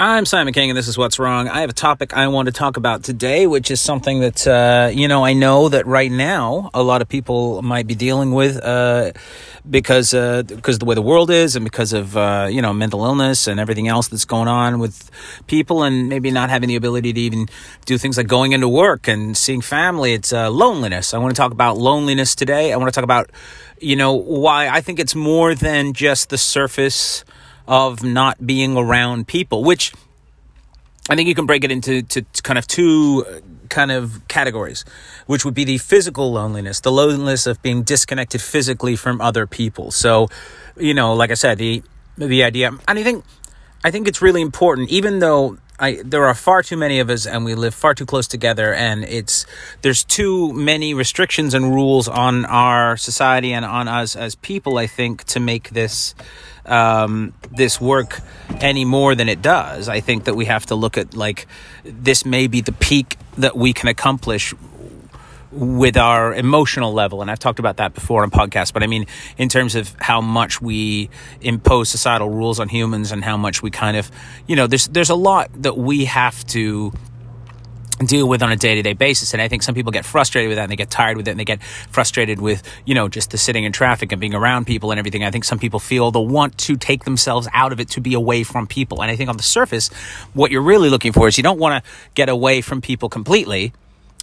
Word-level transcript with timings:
I'm 0.00 0.26
Simon 0.26 0.54
King, 0.54 0.70
and 0.70 0.76
this 0.76 0.86
is 0.86 0.96
What's 0.96 1.18
Wrong. 1.18 1.48
I 1.48 1.62
have 1.62 1.70
a 1.70 1.72
topic 1.72 2.16
I 2.16 2.28
want 2.28 2.46
to 2.46 2.52
talk 2.52 2.76
about 2.76 3.02
today, 3.02 3.48
which 3.48 3.68
is 3.68 3.80
something 3.80 4.20
that, 4.20 4.46
uh, 4.46 4.90
you 4.94 5.08
know, 5.08 5.24
I 5.24 5.32
know 5.32 5.68
that 5.70 5.88
right 5.88 6.12
now 6.12 6.70
a 6.72 6.84
lot 6.84 7.02
of 7.02 7.08
people 7.08 7.62
might 7.62 7.88
be 7.88 7.96
dealing 7.96 8.30
with 8.30 8.62
uh, 8.62 9.10
because, 9.68 10.14
uh, 10.14 10.44
because 10.44 10.78
the 10.78 10.84
way 10.84 10.94
the 10.94 11.02
world 11.02 11.32
is 11.32 11.56
and 11.56 11.64
because 11.64 11.92
of, 11.92 12.16
uh, 12.16 12.46
you 12.48 12.62
know, 12.62 12.72
mental 12.72 13.04
illness 13.04 13.48
and 13.48 13.58
everything 13.58 13.88
else 13.88 14.06
that's 14.06 14.24
going 14.24 14.46
on 14.46 14.78
with 14.78 15.10
people 15.48 15.82
and 15.82 16.08
maybe 16.08 16.30
not 16.30 16.48
having 16.48 16.68
the 16.68 16.76
ability 16.76 17.12
to 17.12 17.20
even 17.20 17.48
do 17.84 17.98
things 17.98 18.16
like 18.16 18.28
going 18.28 18.52
into 18.52 18.68
work 18.68 19.08
and 19.08 19.36
seeing 19.36 19.60
family. 19.60 20.12
It's 20.12 20.32
uh, 20.32 20.48
loneliness. 20.48 21.12
I 21.12 21.18
want 21.18 21.34
to 21.34 21.42
talk 21.42 21.50
about 21.50 21.76
loneliness 21.76 22.36
today. 22.36 22.72
I 22.72 22.76
want 22.76 22.86
to 22.86 22.94
talk 22.94 23.02
about, 23.02 23.32
you 23.80 23.96
know, 23.96 24.12
why 24.12 24.68
I 24.68 24.80
think 24.80 25.00
it's 25.00 25.16
more 25.16 25.56
than 25.56 25.92
just 25.92 26.30
the 26.30 26.38
surface 26.38 27.24
of 27.68 28.02
not 28.02 28.44
being 28.44 28.76
around 28.76 29.28
people, 29.28 29.62
which 29.62 29.92
I 31.10 31.14
think 31.14 31.28
you 31.28 31.34
can 31.34 31.46
break 31.46 31.62
it 31.62 31.70
into 31.70 32.02
to 32.02 32.24
kind 32.42 32.58
of 32.58 32.66
two 32.66 33.24
uh, 33.28 33.40
kind 33.68 33.92
of 33.92 34.26
categories, 34.28 34.84
which 35.26 35.44
would 35.44 35.54
be 35.54 35.64
the 35.64 35.78
physical 35.78 36.32
loneliness, 36.32 36.80
the 36.80 36.90
loneliness 36.90 37.46
of 37.46 37.62
being 37.62 37.82
disconnected 37.82 38.40
physically 38.40 38.96
from 38.96 39.20
other 39.20 39.46
people. 39.46 39.90
So, 39.90 40.28
you 40.76 40.94
know, 40.94 41.12
like 41.14 41.30
I 41.30 41.34
said, 41.34 41.58
the 41.58 41.82
the 42.16 42.42
idea, 42.42 42.72
and 42.88 42.98
I 42.98 43.02
think 43.02 43.24
I 43.84 43.90
think 43.90 44.08
it's 44.08 44.20
really 44.20 44.40
important, 44.40 44.88
even 44.90 45.20
though 45.20 45.58
I, 45.80 46.02
there 46.04 46.26
are 46.26 46.34
far 46.34 46.62
too 46.62 46.76
many 46.76 46.98
of 46.98 47.08
us 47.08 47.26
and 47.26 47.44
we 47.44 47.54
live 47.54 47.74
far 47.74 47.94
too 47.94 48.04
close 48.06 48.26
together 48.26 48.74
and 48.74 49.04
it's 49.04 49.46
there's 49.82 50.02
too 50.02 50.52
many 50.52 50.92
restrictions 50.92 51.54
and 51.54 51.72
rules 51.72 52.08
on 52.08 52.44
our 52.46 52.96
society 52.96 53.52
and 53.52 53.64
on 53.64 53.86
us 53.86 54.16
as 54.16 54.34
people 54.34 54.78
I 54.78 54.88
think 54.88 55.24
to 55.24 55.40
make 55.40 55.70
this 55.70 56.14
um, 56.66 57.32
this 57.50 57.80
work 57.80 58.20
any 58.60 58.84
more 58.84 59.14
than 59.14 59.28
it 59.28 59.40
does. 59.40 59.88
I 59.88 60.00
think 60.00 60.24
that 60.24 60.34
we 60.34 60.46
have 60.46 60.66
to 60.66 60.74
look 60.74 60.98
at 60.98 61.14
like 61.14 61.46
this 61.84 62.24
may 62.24 62.46
be 62.46 62.60
the 62.60 62.72
peak 62.72 63.16
that 63.38 63.56
we 63.56 63.72
can 63.72 63.88
accomplish 63.88 64.54
with 65.50 65.96
our 65.96 66.34
emotional 66.34 66.92
level 66.92 67.22
and 67.22 67.30
i've 67.30 67.38
talked 67.38 67.58
about 67.58 67.78
that 67.78 67.94
before 67.94 68.22
on 68.22 68.30
podcasts 68.30 68.72
but 68.72 68.82
i 68.82 68.86
mean 68.86 69.06
in 69.38 69.48
terms 69.48 69.74
of 69.74 69.94
how 69.98 70.20
much 70.20 70.60
we 70.60 71.08
impose 71.40 71.88
societal 71.88 72.28
rules 72.28 72.60
on 72.60 72.68
humans 72.68 73.12
and 73.12 73.24
how 73.24 73.36
much 73.36 73.62
we 73.62 73.70
kind 73.70 73.96
of 73.96 74.10
you 74.46 74.54
know 74.54 74.66
there's 74.66 74.88
there's 74.88 75.10
a 75.10 75.14
lot 75.14 75.50
that 75.54 75.76
we 75.76 76.04
have 76.04 76.46
to 76.46 76.92
deal 78.04 78.28
with 78.28 78.42
on 78.42 78.52
a 78.52 78.56
day-to-day 78.56 78.92
basis 78.92 79.32
and 79.32 79.42
i 79.42 79.48
think 79.48 79.62
some 79.62 79.74
people 79.74 79.90
get 79.90 80.04
frustrated 80.04 80.48
with 80.48 80.56
that 80.56 80.64
and 80.64 80.70
they 80.70 80.76
get 80.76 80.90
tired 80.90 81.16
with 81.16 81.26
it 81.26 81.32
and 81.32 81.40
they 81.40 81.44
get 81.44 81.62
frustrated 81.62 82.40
with 82.40 82.62
you 82.84 82.94
know 82.94 83.08
just 83.08 83.30
the 83.30 83.38
sitting 83.38 83.64
in 83.64 83.72
traffic 83.72 84.12
and 84.12 84.20
being 84.20 84.34
around 84.34 84.66
people 84.66 84.90
and 84.90 84.98
everything. 84.98 85.24
I 85.24 85.30
think 85.30 85.44
some 85.44 85.58
people 85.58 85.80
feel 85.80 86.10
the 86.10 86.20
want 86.20 86.56
to 86.58 86.76
take 86.76 87.04
themselves 87.04 87.48
out 87.52 87.72
of 87.72 87.80
it 87.80 87.88
to 87.90 88.00
be 88.00 88.14
away 88.14 88.44
from 88.44 88.66
people 88.66 89.02
and 89.02 89.10
i 89.10 89.16
think 89.16 89.28
on 89.28 89.36
the 89.36 89.42
surface 89.42 89.88
what 90.32 90.50
you're 90.50 90.62
really 90.62 90.90
looking 90.90 91.12
for 91.12 91.26
is 91.26 91.36
you 91.36 91.42
don't 91.42 91.58
want 91.58 91.82
to 91.82 91.90
get 92.14 92.28
away 92.28 92.60
from 92.60 92.80
people 92.80 93.08
completely 93.08 93.72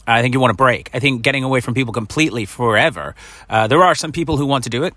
I 0.07 0.21
think 0.21 0.33
you 0.33 0.39
want 0.39 0.51
to 0.51 0.57
break. 0.57 0.89
I 0.93 0.99
think 0.99 1.21
getting 1.21 1.43
away 1.43 1.61
from 1.61 1.73
people 1.73 1.93
completely 1.93 2.45
forever. 2.45 3.15
Uh, 3.49 3.67
there 3.67 3.83
are 3.83 3.95
some 3.95 4.11
people 4.11 4.37
who 4.37 4.45
want 4.45 4.63
to 4.65 4.69
do 4.69 4.83
it. 4.83 4.93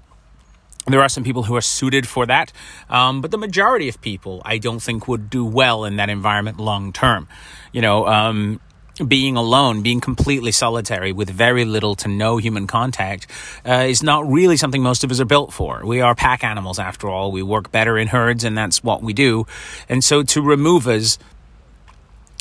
There 0.86 1.02
are 1.02 1.08
some 1.08 1.24
people 1.24 1.42
who 1.42 1.54
are 1.54 1.60
suited 1.60 2.06
for 2.06 2.24
that, 2.26 2.50
um, 2.88 3.20
but 3.20 3.30
the 3.30 3.36
majority 3.36 3.88
of 3.90 4.00
people, 4.00 4.40
I 4.44 4.56
don't 4.56 4.80
think, 4.80 5.06
would 5.06 5.28
do 5.28 5.44
well 5.44 5.84
in 5.84 5.96
that 5.96 6.08
environment 6.08 6.58
long 6.58 6.94
term. 6.94 7.28
You 7.72 7.82
know, 7.82 8.06
um, 8.06 8.60
being 9.06 9.36
alone, 9.36 9.82
being 9.82 10.00
completely 10.00 10.50
solitary 10.52 11.12
with 11.12 11.30
very 11.30 11.64
little 11.64 11.94
to 11.96 12.08
no 12.08 12.38
human 12.38 12.66
contact 12.66 13.26
uh, 13.66 13.86
is 13.88 14.02
not 14.02 14.28
really 14.28 14.56
something 14.56 14.82
most 14.82 15.04
of 15.04 15.10
us 15.10 15.20
are 15.20 15.24
built 15.24 15.52
for. 15.52 15.84
We 15.84 16.00
are 16.00 16.14
pack 16.14 16.42
animals 16.42 16.78
after 16.78 17.08
all. 17.08 17.30
We 17.30 17.42
work 17.42 17.70
better 17.70 17.98
in 17.98 18.08
herds 18.08 18.44
and 18.44 18.56
that's 18.56 18.82
what 18.82 19.02
we 19.02 19.12
do. 19.12 19.46
And 19.88 20.02
so 20.02 20.22
to 20.22 20.42
remove 20.42 20.88
us 20.88 21.18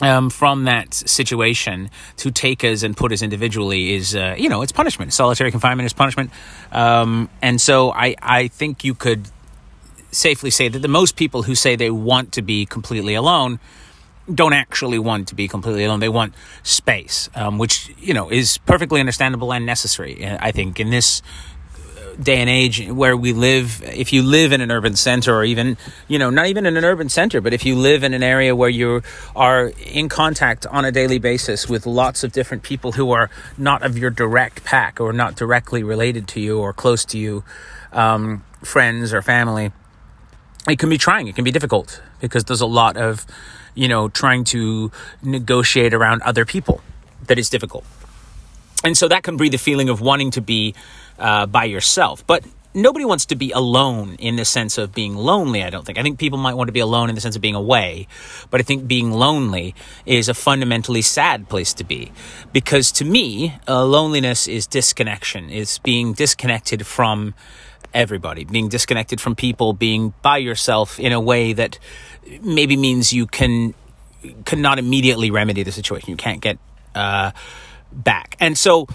um, 0.02 0.30
from 0.30 0.66
that 0.66 0.94
situation 0.94 1.90
to 2.18 2.32
take 2.32 2.64
us 2.64 2.84
and 2.84 2.96
put 2.96 3.12
us 3.12 3.22
individually 3.22 3.94
is, 3.94 4.16
uh, 4.16 4.36
you 4.38 4.50
know, 4.50 4.62
it's 4.62 4.72
punishment. 4.72 5.14
Solitary 5.14 5.52
confinement 5.52 5.86
is 5.86 5.94
punishment. 5.94 6.32
Um, 6.72 7.30
and 7.42 7.60
so 7.60 7.92
I, 7.92 8.16
I 8.22 8.48
think 8.48 8.84
you 8.84 8.94
could 8.94 9.30
safely 10.12 10.50
say 10.50 10.68
that 10.68 10.80
the 10.80 10.88
most 10.88 11.16
people 11.16 11.44
who 11.44 11.56
say 11.56 11.76
they 11.76 11.92
want 11.92 12.32
to 12.34 12.42
be 12.42 12.66
completely 12.66 13.14
alone 13.16 13.60
don't 14.34 14.54
actually 14.54 15.00
want 15.00 15.28
to 15.30 15.36
be 15.36 15.48
completely 15.48 15.86
alone. 15.86 16.00
They 16.00 16.10
want 16.10 16.34
space, 16.64 17.30
um, 17.34 17.58
which, 17.58 17.94
you 17.98 18.14
know, 18.14 18.30
is 18.30 18.58
perfectly 18.60 19.00
understandable 19.00 19.54
and 19.54 19.66
necessary. 19.66 20.26
I 20.26 20.52
think 20.52 20.80
in 20.80 20.90
this 20.90 21.22
day 22.22 22.38
and 22.38 22.50
age 22.50 22.88
where 22.88 23.16
we 23.16 23.32
live, 23.34 23.82
if 23.84 24.12
you 24.12 24.24
live 24.24 24.52
in 24.52 24.62
an 24.62 24.72
urban 24.72 24.96
center 24.96 25.36
or 25.36 25.44
even, 25.44 25.78
you 26.08 26.18
know, 26.18 26.30
not 26.30 26.48
even 26.48 26.66
in 26.66 26.76
an 26.76 26.84
urban 26.84 27.10
center, 27.10 27.42
but 27.42 27.54
if 27.54 27.66
you 27.66 27.76
live 27.76 28.04
in 28.04 28.14
an 28.14 28.24
area 28.24 28.56
where 28.56 28.70
you 28.70 29.04
are 29.36 29.72
in 29.86 30.10
contact 30.10 30.66
on 30.68 30.84
a 30.86 30.92
daily 30.92 31.20
basis 31.20 31.70
with 31.70 31.86
lots 31.86 32.24
of 32.24 32.32
different 32.32 32.64
people 32.64 32.94
who 32.94 33.12
are 33.12 33.30
not 33.58 33.84
of 33.84 33.98
your 33.98 34.10
direct 34.10 34.64
pack 34.64 35.00
or 35.00 35.14
not 35.14 35.36
directly 35.36 35.84
related 35.84 36.28
to 36.28 36.40
you 36.40 36.60
or 36.60 36.74
close 36.74 37.06
to 37.06 37.18
you, 37.18 37.44
um, 37.92 38.44
friends 38.64 39.14
or 39.14 39.22
family, 39.22 39.72
it 40.68 40.80
can 40.80 40.90
be 40.90 40.98
trying. 40.98 41.28
It 41.28 41.36
can 41.36 41.44
be 41.44 41.52
difficult 41.52 42.02
because 42.20 42.44
there's 42.46 42.62
a 42.62 42.66
lot 42.66 42.98
of, 42.98 43.26
you 43.76 43.88
know, 43.88 44.10
trying 44.10 44.44
to 44.46 44.92
negotiate 45.22 45.94
around 45.94 46.22
other 46.24 46.46
people 46.46 46.82
that 47.28 47.38
is 47.38 47.50
difficult. 47.50 47.86
And 48.84 48.98
so 48.98 49.08
that 49.08 49.24
can 49.24 49.38
breed 49.38 49.54
the 49.54 49.58
feeling 49.58 49.90
of 49.90 50.02
wanting 50.02 50.32
to 50.32 50.42
be 50.42 50.76
uh, 51.20 51.46
by 51.46 51.66
yourself. 51.66 52.26
But 52.26 52.44
nobody 52.74 53.06
wants 53.06 53.26
to 53.28 53.36
be 53.36 53.52
alone 53.52 54.16
in 54.20 54.36
the 54.36 54.46
sense 54.46 54.78
of 54.78 54.94
being 54.94 55.16
lonely, 55.16 55.64
I 55.64 55.70
don't 55.70 55.86
think. 55.86 55.98
I 55.98 56.04
think 56.04 56.20
people 56.20 56.38
might 56.38 56.54
want 56.54 56.68
to 56.68 56.72
be 56.72 56.80
alone 56.80 57.10
in 57.10 57.16
the 57.16 57.22
sense 57.22 57.36
of 57.36 57.42
being 57.42 57.56
away, 57.56 58.08
but 58.50 58.62
I 58.62 58.64
think 58.64 58.88
being 58.88 59.12
lonely 59.12 59.76
is 60.06 60.30
a 60.30 60.34
fundamentally 60.34 61.02
sad 61.02 61.50
place 61.50 61.74
to 61.76 61.84
be. 61.84 62.12
Because 62.54 62.92
to 62.94 63.06
me, 63.06 63.56
uh, 63.68 63.86
loneliness 63.86 64.48
is 64.48 64.68
disconnection, 64.68 65.50
it's 65.50 65.80
being 65.80 66.14
disconnected 66.14 66.86
from 66.86 67.34
everybody, 67.94 68.46
being 68.46 68.70
disconnected 68.70 69.20
from 69.20 69.36
people, 69.36 69.74
being 69.74 70.14
by 70.22 70.38
yourself 70.38 71.00
in 71.00 71.12
a 71.14 71.20
way 71.20 71.54
that 71.54 71.80
maybe 72.42 72.78
means 72.78 73.12
you 73.12 73.26
can 73.26 73.74
cannot 74.46 74.78
immediately 74.78 75.32
remedy 75.32 75.64
the 75.64 75.72
situation. 75.72 76.10
You 76.10 76.18
can't 76.18 76.42
get 76.42 76.58
uh, 76.96 77.32
back. 77.92 78.36
And 78.40 78.58
so 78.58 78.88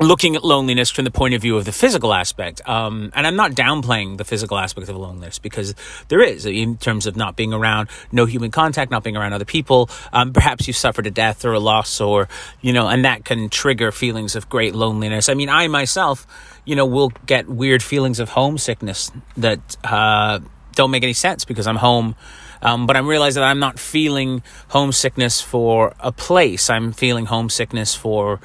looking 0.00 0.36
at 0.36 0.44
loneliness 0.44 0.90
from 0.90 1.04
the 1.04 1.10
point 1.10 1.34
of 1.34 1.42
view 1.42 1.56
of 1.56 1.64
the 1.64 1.72
physical 1.72 2.14
aspect. 2.14 2.66
Um, 2.68 3.10
and 3.14 3.26
I'm 3.26 3.36
not 3.36 3.52
downplaying 3.52 4.16
the 4.16 4.24
physical 4.24 4.58
aspect 4.58 4.88
of 4.88 4.96
loneliness 4.96 5.38
because 5.38 5.74
there 6.08 6.22
is 6.22 6.46
in 6.46 6.76
terms 6.76 7.06
of 7.06 7.16
not 7.16 7.34
being 7.34 7.52
around, 7.52 7.88
no 8.12 8.24
human 8.24 8.50
contact, 8.50 8.90
not 8.90 9.02
being 9.02 9.16
around 9.16 9.32
other 9.32 9.44
people. 9.44 9.90
Um, 10.12 10.32
perhaps 10.32 10.66
you've 10.66 10.76
suffered 10.76 11.06
a 11.06 11.10
death 11.10 11.44
or 11.44 11.52
a 11.52 11.60
loss 11.60 12.00
or, 12.00 12.28
you 12.60 12.72
know, 12.72 12.88
and 12.88 13.04
that 13.04 13.24
can 13.24 13.48
trigger 13.48 13.90
feelings 13.90 14.36
of 14.36 14.48
great 14.48 14.74
loneliness. 14.74 15.28
I 15.28 15.34
mean, 15.34 15.48
I 15.48 15.66
myself, 15.66 16.26
you 16.64 16.76
know, 16.76 16.86
will 16.86 17.12
get 17.26 17.48
weird 17.48 17.82
feelings 17.82 18.20
of 18.20 18.30
homesickness 18.30 19.10
that, 19.36 19.76
uh, 19.82 20.38
don't 20.74 20.92
make 20.92 21.02
any 21.02 21.12
sense 21.12 21.44
because 21.44 21.66
I'm 21.66 21.76
home. 21.76 22.14
Um, 22.62 22.86
but 22.86 22.96
I'm 22.96 23.06
realizing 23.06 23.40
that 23.40 23.48
I'm 23.48 23.58
not 23.58 23.78
feeling 23.78 24.42
homesickness 24.68 25.40
for 25.40 25.94
a 26.00 26.12
place. 26.12 26.70
I'm 26.70 26.92
feeling 26.92 27.26
homesickness 27.26 27.94
for 27.94 28.40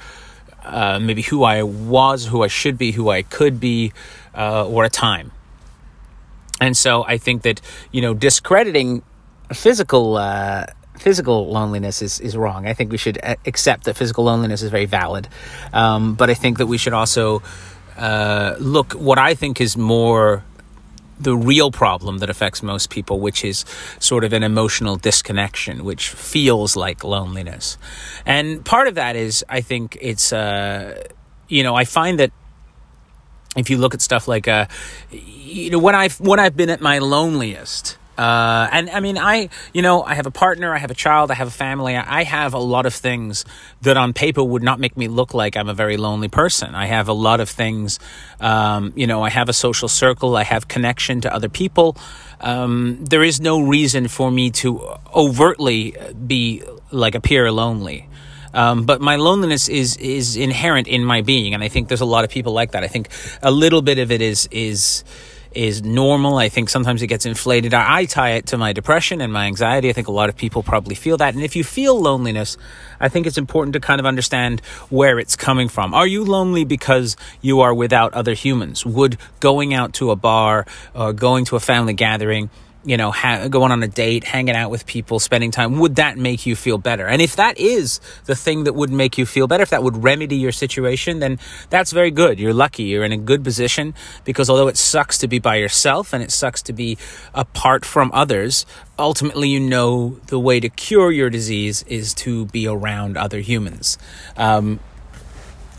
uh, 0.64 1.00
maybe 1.00 1.22
who 1.22 1.44
I 1.44 1.64
was, 1.64 2.28
who 2.28 2.44
I 2.44 2.48
should 2.48 2.78
be, 2.78 2.92
who 2.92 3.10
I 3.10 3.22
could 3.22 3.60
be, 3.60 3.94
uh, 4.36 4.68
or 4.68 4.84
a 4.84 4.90
time. 4.90 5.32
And 6.62 6.78
so 6.78 7.04
I 7.04 7.18
think 7.18 7.42
that 7.42 7.62
you 7.92 8.02
know 8.02 8.14
discrediting 8.14 9.04
physical 9.52 10.18
uh, 10.18 10.66
physical 10.98 11.48
loneliness 11.52 12.02
is, 12.02 12.20
is 12.20 12.38
wrong. 12.38 12.68
I 12.68 12.74
think 12.74 12.92
we 12.92 12.98
should 12.98 13.20
accept 13.46 13.86
that 13.86 13.96
physical 13.96 14.24
loneliness 14.24 14.62
is 14.62 14.70
very 14.70 14.86
valid, 14.86 15.28
um, 15.74 16.16
but 16.16 16.30
I 16.30 16.34
think 16.34 16.58
that 16.60 16.68
we 16.68 16.78
should 16.78 16.94
also 16.94 17.42
uh, 17.98 18.56
look 18.60 18.94
what 18.94 19.20
I 19.20 19.36
think 19.36 19.60
is 19.60 19.76
more 19.76 20.44
the 21.20 21.36
real 21.36 21.72
problem 21.72 22.20
that 22.20 22.30
affects 22.30 22.64
most 22.64 22.90
people, 22.90 23.20
which 23.20 23.44
is 23.46 23.66
sort 24.00 24.24
of 24.24 24.34
an 24.34 24.44
emotional 24.44 24.96
disconnection, 24.96 25.84
which 25.84 26.10
feels 26.10 26.76
like 26.76 27.04
loneliness. 27.04 27.78
And 28.26 28.64
part 28.66 28.88
of 28.88 28.96
that 28.96 29.16
is, 29.16 29.46
I 29.50 29.62
think 29.62 29.98
it's, 30.02 30.34
uh, 30.34 31.04
you 31.48 31.64
know, 31.64 31.76
I 31.76 31.86
find 31.86 32.20
that 32.20 32.32
if 33.56 33.70
you 33.70 33.78
look 33.78 33.94
at 33.94 34.02
stuff 34.02 34.28
like, 34.28 34.48
uh, 34.48 34.66
you 35.12 35.70
know, 35.70 35.80
when 35.80 35.96
I've 35.96 36.20
when 36.20 36.40
I've 36.40 36.58
been 36.58 36.70
at 36.70 36.82
my 36.82 37.00
loneliest, 37.00 37.98
uh, 38.18 38.68
and 38.72 38.90
I 38.90 39.00
mean, 39.00 39.18
I, 39.18 39.50
you 39.74 39.82
know, 39.82 40.04
I 40.04 40.14
have 40.14 40.28
a 40.28 40.32
partner, 40.32 40.74
I 40.74 40.78
have 40.78 40.92
a 40.92 40.96
child, 40.96 41.32
I 41.32 41.34
have 41.34 41.48
a 41.48 41.52
family. 41.52 41.96
I 41.96 42.24
have 42.24 42.54
a 42.54 42.60
lot 42.60 42.86
of 42.86 42.94
things 42.94 43.44
that 43.82 43.98
on 43.98 44.14
paper 44.14 44.44
would 44.44 44.62
not 44.62 44.80
make 44.80 44.96
me 44.96 45.08
look 45.08 45.34
like 45.34 45.58
I'm 45.58 45.70
a 45.70 45.74
very 45.74 45.98
lonely 45.98 46.28
person. 46.28 46.76
I 46.76 46.86
have 46.86 47.08
a 47.08 47.14
lot 47.14 47.40
of 47.40 47.50
things, 47.50 48.00
um, 48.40 48.94
you 48.96 49.08
know, 49.08 49.24
I 49.24 49.30
have 49.30 49.50
a 49.50 49.54
social 49.54 49.88
circle, 49.88 50.36
I 50.36 50.44
have 50.44 50.68
connection 50.68 51.22
to 51.22 51.34
other 51.34 51.50
people. 51.50 51.98
Um, 52.40 53.04
there 53.04 53.24
is 53.24 53.42
no 53.42 53.62
reason 53.62 54.08
for 54.08 54.30
me 54.30 54.52
to 54.52 54.96
overtly 55.14 55.96
be 56.28 56.64
like 56.92 57.16
appear 57.16 57.52
lonely. 57.52 58.10
Um, 58.54 58.86
but 58.86 59.02
my 59.02 59.16
loneliness 59.16 59.68
is 59.68 59.98
is 59.98 60.36
inherent 60.36 60.88
in 60.88 61.04
my 61.04 61.22
being, 61.22 61.56
and 61.56 61.64
I 61.64 61.70
think 61.70 61.88
there's 61.88 62.02
a 62.02 62.06
lot 62.06 62.24
of 62.24 62.30
people 62.30 62.54
like 62.54 62.74
that. 62.74 62.84
I 62.84 62.88
think 62.88 63.10
a 63.42 63.50
little 63.50 63.82
bit 63.82 63.98
of 63.98 64.12
it 64.12 64.22
is 64.22 64.48
is 64.52 65.04
is 65.56 65.84
normal. 65.84 66.38
I 66.38 66.50
think 66.50 66.70
sometimes 66.70 67.02
it 67.02 67.08
gets 67.08 67.26
inflated. 67.26 67.74
I 67.74 68.06
tie 68.06 68.32
it 68.32 68.48
to 68.48 68.58
my 68.58 68.74
depression 68.74 69.22
and 69.22 69.32
my 69.32 69.46
anxiety. 69.46 69.90
I 69.90 69.94
think 69.94 70.08
a 70.08 70.12
lot 70.12 70.30
of 70.30 70.36
people 70.36 70.64
probably 70.64 70.96
feel 70.96 71.18
that. 71.18 71.34
And 71.34 71.44
if 71.44 71.56
you 71.56 71.64
feel 71.64 72.00
loneliness, 72.00 72.58
I 73.00 73.10
think 73.10 73.28
it's 73.28 73.38
important 73.38 73.74
to 73.74 73.80
kind 73.80 74.00
of 74.00 74.06
understand 74.06 74.62
where 74.90 75.20
it's 75.20 75.36
coming 75.36 75.70
from. 75.70 75.94
Are 75.94 76.08
you 76.08 76.24
lonely 76.24 76.66
because 76.66 77.16
you 77.42 77.62
are 77.62 77.74
without 77.74 78.14
other 78.14 78.34
humans? 78.34 78.86
Would 78.86 79.18
going 79.40 79.74
out 79.74 79.94
to 79.94 80.12
a 80.12 80.16
bar 80.16 80.66
or 80.94 81.14
going 81.14 81.46
to 81.46 81.56
a 81.56 81.60
family 81.60 81.94
gathering 81.94 82.50
you 82.86 82.98
know, 82.98 83.12
ha- 83.12 83.48
going 83.48 83.72
on 83.72 83.82
a 83.84 83.88
date, 83.88 84.24
hanging 84.24 84.56
out 84.56 84.70
with 84.70 84.86
people, 84.86 85.20
spending 85.20 85.52
time, 85.52 85.80
would 85.80 85.96
that 85.96 86.18
make 86.18 86.46
you 86.46 86.56
feel 86.56 86.78
better? 86.78 87.08
And 87.08 87.22
if 87.22 87.36
that 87.38 87.58
is 87.58 88.00
the 88.26 88.36
thing 88.36 88.66
that 88.66 88.74
would 88.74 88.92
make 88.92 89.18
you 89.18 89.26
feel 89.26 89.48
better, 89.48 89.64
if 89.64 89.70
that 89.70 89.84
would 89.84 90.04
remedy 90.04 90.36
your 90.36 90.52
situation, 90.52 91.20
then 91.20 91.40
that's 91.70 91.92
very 91.92 92.12
good. 92.12 92.40
You're 92.40 92.54
lucky. 92.54 92.84
You're 92.84 93.06
in 93.06 93.12
a 93.12 93.18
good 93.18 93.44
position 93.44 93.94
because 94.26 94.50
although 94.50 94.68
it 94.68 94.78
sucks 94.78 95.18
to 95.20 95.28
be 95.28 95.40
by 95.40 95.56
yourself 95.56 96.14
and 96.14 96.22
it 96.22 96.32
sucks 96.32 96.62
to 96.64 96.74
be 96.74 96.98
apart 97.34 97.86
from 97.86 98.12
others, 98.14 98.66
ultimately 99.00 99.50
you 99.50 99.60
know 99.60 100.20
the 100.28 100.40
way 100.40 100.60
to 100.60 100.70
cure 100.70 101.12
your 101.12 101.30
disease 101.30 101.84
is 101.88 102.14
to 102.14 102.46
be 102.48 102.68
around 102.68 103.18
other 103.18 103.40
humans. 103.40 103.98
Um, 104.38 104.80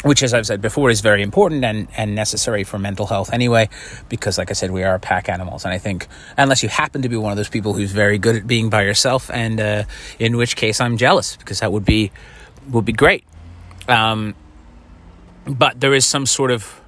which, 0.05 0.23
as 0.23 0.35
I've 0.35 0.47
said 0.47 0.61
before, 0.61 0.91
is 0.91 1.01
very 1.01 1.23
important 1.23 1.65
and, 1.65 1.89
and 1.97 2.15
necessary 2.15 2.63
for 2.63 2.79
mental 2.79 3.07
health 3.07 3.33
anyway, 3.33 3.71
because, 4.09 4.37
like 4.37 4.51
I 4.51 4.53
said, 4.53 4.71
we 4.71 4.85
are 4.85 4.99
pack 4.99 5.29
animals. 5.29 5.65
And 5.65 5.73
I 5.73 5.79
think, 5.79 6.07
unless 6.37 6.63
you 6.63 6.69
happen 6.69 7.03
to 7.03 7.09
be 7.09 7.17
one 7.17 7.33
of 7.33 7.39
those 7.39 7.49
people 7.49 7.73
who's 7.73 7.91
very 7.91 8.19
good 8.19 8.37
at 8.37 8.47
being 8.47 8.69
by 8.69 8.83
yourself, 8.83 9.31
and 9.31 9.59
uh, 9.59 9.85
in 10.19 10.37
which 10.37 10.57
case 10.57 10.81
I'm 10.81 10.99
jealous, 10.99 11.37
because 11.37 11.61
that 11.61 11.73
would 11.73 11.85
be 11.87 12.13
would 12.71 12.85
be 12.85 12.93
great. 12.93 13.25
Um, 13.89 14.35
but 15.47 15.81
there 15.81 15.95
is 15.95 16.05
some 16.07 16.27
sort 16.27 16.51
of 16.51 16.81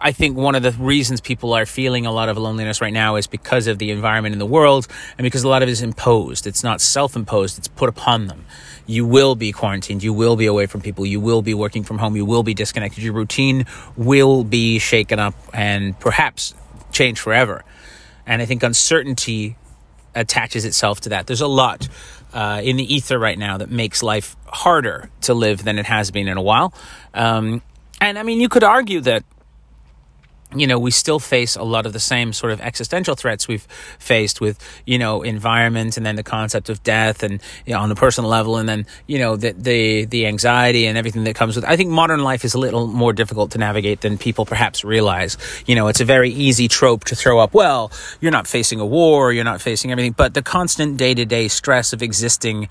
I 0.00 0.12
think 0.12 0.36
one 0.36 0.54
of 0.54 0.62
the 0.62 0.72
reasons 0.72 1.20
people 1.20 1.52
are 1.52 1.66
feeling 1.66 2.06
a 2.06 2.12
lot 2.12 2.28
of 2.28 2.38
loneliness 2.38 2.80
right 2.80 2.92
now 2.92 3.16
is 3.16 3.26
because 3.26 3.66
of 3.66 3.78
the 3.78 3.90
environment 3.90 4.32
in 4.32 4.38
the 4.38 4.46
world 4.46 4.86
and 5.18 5.24
because 5.24 5.44
a 5.44 5.48
lot 5.48 5.62
of 5.62 5.68
it 5.68 5.72
is 5.72 5.82
imposed. 5.82 6.46
It's 6.46 6.62
not 6.62 6.80
self 6.80 7.16
imposed, 7.16 7.58
it's 7.58 7.68
put 7.68 7.88
upon 7.88 8.26
them. 8.26 8.46
You 8.86 9.06
will 9.06 9.34
be 9.34 9.52
quarantined, 9.52 10.02
you 10.02 10.12
will 10.12 10.36
be 10.36 10.46
away 10.46 10.66
from 10.66 10.80
people, 10.80 11.04
you 11.06 11.20
will 11.20 11.42
be 11.42 11.54
working 11.54 11.84
from 11.84 11.98
home, 11.98 12.16
you 12.16 12.24
will 12.24 12.42
be 12.42 12.54
disconnected. 12.54 13.02
Your 13.02 13.14
routine 13.14 13.66
will 13.96 14.44
be 14.44 14.78
shaken 14.78 15.18
up 15.18 15.34
and 15.52 15.98
perhaps 16.00 16.54
change 16.92 17.20
forever. 17.20 17.64
And 18.26 18.40
I 18.40 18.46
think 18.46 18.62
uncertainty 18.62 19.56
attaches 20.14 20.64
itself 20.64 21.00
to 21.02 21.10
that. 21.10 21.26
There's 21.26 21.40
a 21.40 21.46
lot 21.46 21.88
uh, 22.32 22.60
in 22.64 22.76
the 22.76 22.94
ether 22.94 23.18
right 23.18 23.38
now 23.38 23.58
that 23.58 23.70
makes 23.70 24.02
life 24.02 24.36
harder 24.46 25.10
to 25.22 25.34
live 25.34 25.64
than 25.64 25.78
it 25.78 25.86
has 25.86 26.10
been 26.10 26.28
in 26.28 26.36
a 26.36 26.42
while. 26.42 26.72
Um, 27.12 27.62
and 28.00 28.18
I 28.18 28.22
mean, 28.22 28.40
you 28.40 28.48
could 28.48 28.64
argue 28.64 29.00
that 29.02 29.24
you 30.54 30.66
know, 30.66 30.78
we 30.78 30.90
still 30.90 31.18
face 31.18 31.56
a 31.56 31.62
lot 31.62 31.86
of 31.86 31.92
the 31.92 32.00
same 32.00 32.32
sort 32.32 32.52
of 32.52 32.60
existential 32.60 33.14
threats 33.14 33.48
we've 33.48 33.66
faced 33.98 34.40
with, 34.40 34.58
you 34.86 34.98
know, 34.98 35.22
environment 35.22 35.96
and 35.96 36.04
then 36.04 36.16
the 36.16 36.22
concept 36.22 36.68
of 36.68 36.82
death 36.82 37.22
and, 37.22 37.40
you 37.66 37.74
know, 37.74 37.80
on 37.80 37.88
the 37.88 37.94
personal 37.94 38.30
level 38.30 38.56
and 38.56 38.68
then, 38.68 38.86
you 39.06 39.18
know, 39.18 39.36
the, 39.36 39.52
the, 39.52 40.04
the 40.04 40.26
anxiety 40.26 40.86
and 40.86 40.96
everything 40.96 41.24
that 41.24 41.34
comes 41.34 41.56
with, 41.56 41.64
I 41.64 41.76
think 41.76 41.90
modern 41.90 42.22
life 42.22 42.44
is 42.44 42.54
a 42.54 42.58
little 42.58 42.86
more 42.86 43.12
difficult 43.12 43.52
to 43.52 43.58
navigate 43.58 44.00
than 44.00 44.18
people 44.18 44.46
perhaps 44.46 44.84
realize. 44.84 45.36
You 45.66 45.74
know, 45.74 45.88
it's 45.88 46.00
a 46.00 46.04
very 46.04 46.30
easy 46.30 46.68
trope 46.68 47.04
to 47.04 47.16
throw 47.16 47.38
up, 47.38 47.54
well, 47.54 47.90
you're 48.20 48.32
not 48.32 48.46
facing 48.46 48.80
a 48.80 48.86
war, 48.86 49.32
you're 49.32 49.44
not 49.44 49.60
facing 49.60 49.90
everything, 49.90 50.12
but 50.12 50.34
the 50.34 50.42
constant 50.42 50.96
day 50.96 51.14
to 51.14 51.24
day 51.24 51.48
stress 51.48 51.92
of 51.92 52.02
existing 52.02 52.68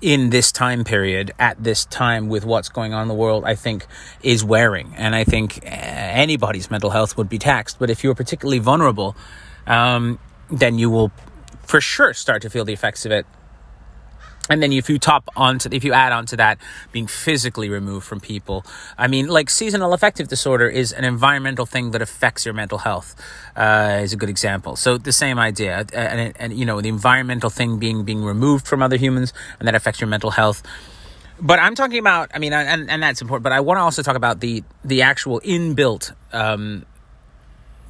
in 0.00 0.30
this 0.30 0.52
time 0.52 0.84
period 0.84 1.32
at 1.38 1.62
this 1.62 1.84
time 1.86 2.28
with 2.28 2.44
what's 2.44 2.68
going 2.68 2.92
on 2.92 3.02
in 3.02 3.08
the 3.08 3.14
world 3.14 3.44
i 3.44 3.54
think 3.54 3.86
is 4.22 4.44
wearing. 4.44 4.94
And 4.96 5.14
i 5.14 5.24
think 5.24 5.64
eh, 5.64 5.70
anybody's 5.70 6.70
mental 6.70 6.90
health 6.90 7.16
would 7.16 7.28
be 7.28 7.38
taxed. 7.38 7.78
But 7.78 7.90
if 7.90 8.04
you're 8.04 8.14
particularly 8.14 8.58
vulnerable 8.58 9.16
um, 9.66 10.18
then 10.50 10.78
you 10.78 10.90
will 10.90 11.10
for 11.62 11.80
sure 11.80 12.14
start 12.14 12.42
to 12.42 12.50
feel 12.50 12.64
the 12.64 12.72
effects 12.72 13.04
of 13.04 13.12
it 13.12 13.26
and 14.48 14.62
then 14.62 14.72
if 14.72 14.88
you 14.88 14.98
top 14.98 15.28
onto 15.36 15.68
if 15.72 15.84
you 15.84 15.92
add 15.92 16.12
on 16.12 16.26
to 16.26 16.36
that 16.36 16.58
being 16.92 17.06
physically 17.06 17.68
removed 17.68 18.06
from 18.06 18.20
people 18.20 18.64
i 18.98 19.06
mean 19.06 19.26
like 19.26 19.50
seasonal 19.50 19.92
affective 19.92 20.28
disorder 20.28 20.68
is 20.68 20.92
an 20.92 21.04
environmental 21.04 21.66
thing 21.66 21.90
that 21.90 22.02
affects 22.02 22.44
your 22.44 22.54
mental 22.54 22.78
health 22.78 23.14
uh, 23.56 24.00
is 24.02 24.12
a 24.12 24.16
good 24.16 24.28
example. 24.28 24.76
So 24.76 24.98
the 24.98 25.12
same 25.12 25.38
idea 25.38 25.80
uh, 25.80 25.96
and, 25.96 26.34
and 26.38 26.52
you 26.52 26.66
know 26.66 26.80
the 26.80 26.88
environmental 26.88 27.50
thing 27.50 27.78
being 27.78 28.04
being 28.04 28.22
removed 28.22 28.66
from 28.66 28.82
other 28.82 28.96
humans 28.96 29.32
and 29.58 29.66
that 29.66 29.74
affects 29.74 30.00
your 30.00 30.08
mental 30.08 30.30
health. 30.30 30.62
But 31.40 31.58
i'm 31.58 31.74
talking 31.74 31.98
about 31.98 32.30
i 32.34 32.38
mean 32.38 32.52
and, 32.52 32.90
and 32.90 33.02
that's 33.02 33.20
important 33.20 33.44
but 33.44 33.52
i 33.52 33.60
want 33.60 33.76
to 33.76 33.82
also 33.82 34.02
talk 34.02 34.16
about 34.16 34.40
the 34.40 34.64
the 34.84 35.02
actual 35.02 35.40
inbuilt 35.40 36.14
um, 36.32 36.86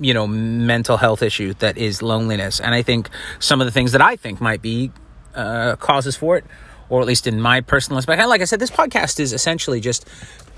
you 0.00 0.12
know 0.12 0.26
mental 0.26 0.96
health 0.96 1.22
issue 1.22 1.54
that 1.54 1.78
is 1.78 2.02
loneliness. 2.02 2.60
And 2.60 2.74
i 2.74 2.82
think 2.82 3.08
some 3.38 3.60
of 3.60 3.66
the 3.66 3.70
things 3.70 3.92
that 3.92 4.02
i 4.02 4.16
think 4.16 4.40
might 4.40 4.62
be 4.62 4.90
uh, 5.36 5.76
causes 5.76 6.16
for 6.16 6.36
it, 6.36 6.44
or 6.88 7.00
at 7.00 7.06
least 7.06 7.26
in 7.26 7.40
my 7.40 7.60
personal 7.60 7.98
aspect. 7.98 8.20
And 8.20 8.28
like 8.28 8.40
I 8.40 8.44
said, 8.44 8.60
this 8.60 8.70
podcast 8.70 9.20
is 9.20 9.32
essentially 9.32 9.80
just 9.80 10.08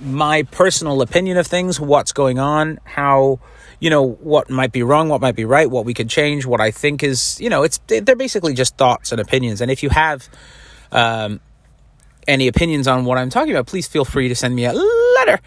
my 0.00 0.44
personal 0.44 1.02
opinion 1.02 1.36
of 1.36 1.46
things, 1.46 1.80
what's 1.80 2.12
going 2.12 2.38
on, 2.38 2.78
how 2.84 3.40
you 3.80 3.90
know 3.90 4.02
what 4.02 4.50
might 4.50 4.72
be 4.72 4.82
wrong, 4.82 5.08
what 5.08 5.20
might 5.20 5.36
be 5.36 5.44
right, 5.44 5.70
what 5.70 5.84
we 5.84 5.94
could 5.94 6.08
change, 6.08 6.46
what 6.46 6.60
I 6.60 6.70
think 6.70 7.02
is 7.02 7.38
you 7.40 7.50
know 7.50 7.62
it's 7.62 7.78
they're 7.86 8.16
basically 8.16 8.54
just 8.54 8.76
thoughts 8.76 9.12
and 9.12 9.20
opinions. 9.20 9.60
And 9.60 9.70
if 9.70 9.82
you 9.82 9.90
have 9.90 10.28
um, 10.92 11.40
any 12.26 12.48
opinions 12.48 12.86
on 12.86 13.04
what 13.04 13.18
I'm 13.18 13.30
talking 13.30 13.52
about, 13.52 13.66
please 13.66 13.88
feel 13.88 14.04
free 14.04 14.28
to 14.28 14.34
send 14.34 14.54
me 14.54 14.64
a 14.64 14.72
letter. 14.72 15.40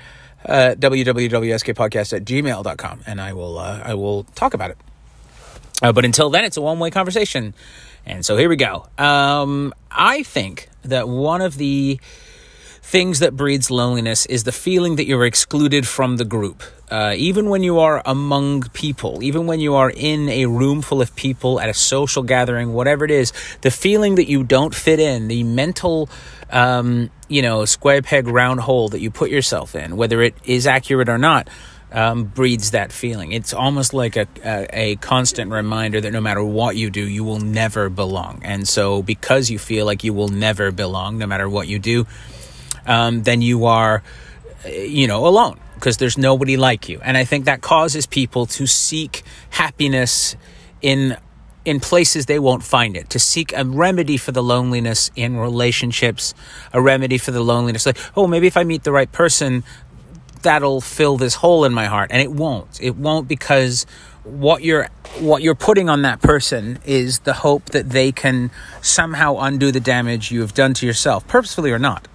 Uh, 0.43 0.73
www.skpodcast 0.75 2.13
at 2.13 2.25
gmail.com 2.25 3.01
and 3.05 3.21
I 3.21 3.31
will 3.33 3.59
uh, 3.59 3.79
I 3.85 3.93
will 3.93 4.23
talk 4.33 4.55
about 4.55 4.71
it. 4.71 4.77
Uh, 5.83 5.91
but 5.91 6.03
until 6.03 6.31
then, 6.31 6.45
it's 6.45 6.57
a 6.57 6.61
one 6.61 6.79
way 6.79 6.89
conversation. 6.89 7.53
And 8.05 8.25
so 8.25 8.37
here 8.37 8.49
we 8.49 8.55
go. 8.55 8.87
Um, 8.97 9.73
I 9.89 10.23
think 10.23 10.69
that 10.83 11.07
one 11.07 11.41
of 11.41 11.57
the 11.57 11.99
things 12.81 13.19
that 13.19 13.37
breeds 13.37 13.71
loneliness 13.71 14.25
is 14.25 14.43
the 14.43 14.51
feeling 14.51 14.97
that 14.97 15.05
you're 15.05 15.25
excluded 15.25 15.87
from 15.87 16.17
the 16.17 16.25
group. 16.25 16.61
Uh, 16.89 17.13
even 17.15 17.47
when 17.47 17.63
you 17.63 17.79
are 17.79 18.01
among 18.05 18.63
people, 18.73 19.23
even 19.23 19.47
when 19.47 19.61
you 19.61 19.75
are 19.75 19.89
in 19.89 20.27
a 20.27 20.45
room 20.45 20.81
full 20.81 21.01
of 21.01 21.15
people 21.15 21.61
at 21.61 21.69
a 21.69 21.73
social 21.73 22.21
gathering, 22.21 22.73
whatever 22.73 23.05
it 23.05 23.11
is, 23.11 23.31
the 23.61 23.71
feeling 23.71 24.15
that 24.15 24.27
you 24.27 24.43
don't 24.43 24.75
fit 24.75 24.99
in, 24.99 25.29
the 25.29 25.41
mental, 25.43 26.09
um, 26.49 27.09
you 27.29 27.41
know, 27.41 27.63
square 27.63 28.01
peg 28.01 28.27
round 28.27 28.59
hole 28.59 28.89
that 28.89 28.99
you 28.99 29.09
put 29.09 29.29
yourself 29.29 29.73
in, 29.73 29.95
whether 29.95 30.21
it 30.21 30.35
is 30.43 30.67
accurate 30.67 31.07
or 31.07 31.17
not, 31.17 31.47
um, 31.91 32.23
breeds 32.25 32.71
that 32.71 32.91
feeling. 32.91 33.31
It's 33.31 33.53
almost 33.53 33.93
like 33.93 34.15
a, 34.15 34.27
a, 34.43 34.67
a, 34.71 34.95
constant 34.97 35.51
reminder 35.51 35.99
that 35.99 36.11
no 36.11 36.21
matter 36.21 36.43
what 36.43 36.75
you 36.75 36.89
do, 36.89 37.05
you 37.05 37.23
will 37.23 37.39
never 37.39 37.89
belong. 37.89 38.41
And 38.43 38.67
so, 38.67 39.01
because 39.01 39.49
you 39.49 39.59
feel 39.59 39.85
like 39.85 40.03
you 40.03 40.13
will 40.13 40.29
never 40.29 40.71
belong, 40.71 41.17
no 41.17 41.27
matter 41.27 41.49
what 41.49 41.67
you 41.67 41.79
do, 41.79 42.07
um, 42.85 43.23
then 43.23 43.41
you 43.41 43.65
are, 43.65 44.03
you 44.65 45.07
know, 45.07 45.27
alone 45.27 45.59
because 45.75 45.97
there's 45.97 46.17
nobody 46.17 46.57
like 46.57 46.87
you. 46.87 46.99
And 47.03 47.17
I 47.17 47.25
think 47.25 47.45
that 47.45 47.61
causes 47.61 48.05
people 48.05 48.45
to 48.45 48.67
seek 48.67 49.23
happiness 49.49 50.35
in 50.81 51.17
in 51.63 51.79
places 51.79 52.25
they 52.25 52.39
won't 52.39 52.63
find 52.63 52.97
it 52.97 53.09
to 53.11 53.19
seek 53.19 53.53
a 53.53 53.63
remedy 53.63 54.17
for 54.17 54.31
the 54.31 54.41
loneliness 54.41 55.11
in 55.15 55.37
relationships 55.37 56.33
a 56.73 56.81
remedy 56.81 57.19
for 57.19 57.29
the 57.29 57.41
loneliness 57.41 57.85
like 57.85 57.99
oh 58.17 58.25
maybe 58.25 58.47
if 58.47 58.57
i 58.57 58.63
meet 58.63 58.83
the 58.83 58.91
right 58.91 59.11
person 59.11 59.63
that'll 60.43 60.81
fill 60.81 61.17
this 61.17 61.35
hole 61.35 61.65
in 61.65 61.73
my 61.73 61.85
heart 61.85 62.11
and 62.11 62.21
it 62.21 62.31
won't. 62.31 62.81
It 62.81 62.95
won't 62.95 63.27
because 63.27 63.85
what 64.23 64.63
you're 64.63 64.87
what 65.19 65.41
you're 65.41 65.55
putting 65.55 65.89
on 65.89 66.03
that 66.03 66.21
person 66.21 66.79
is 66.85 67.19
the 67.19 67.33
hope 67.33 67.65
that 67.65 67.89
they 67.89 68.11
can 68.11 68.51
somehow 68.81 69.37
undo 69.37 69.71
the 69.71 69.79
damage 69.79 70.31
you 70.31 70.41
have 70.41 70.53
done 70.53 70.73
to 70.75 70.85
yourself 70.85 71.27
purposefully 71.27 71.71
or 71.71 71.79
not. 71.79 72.07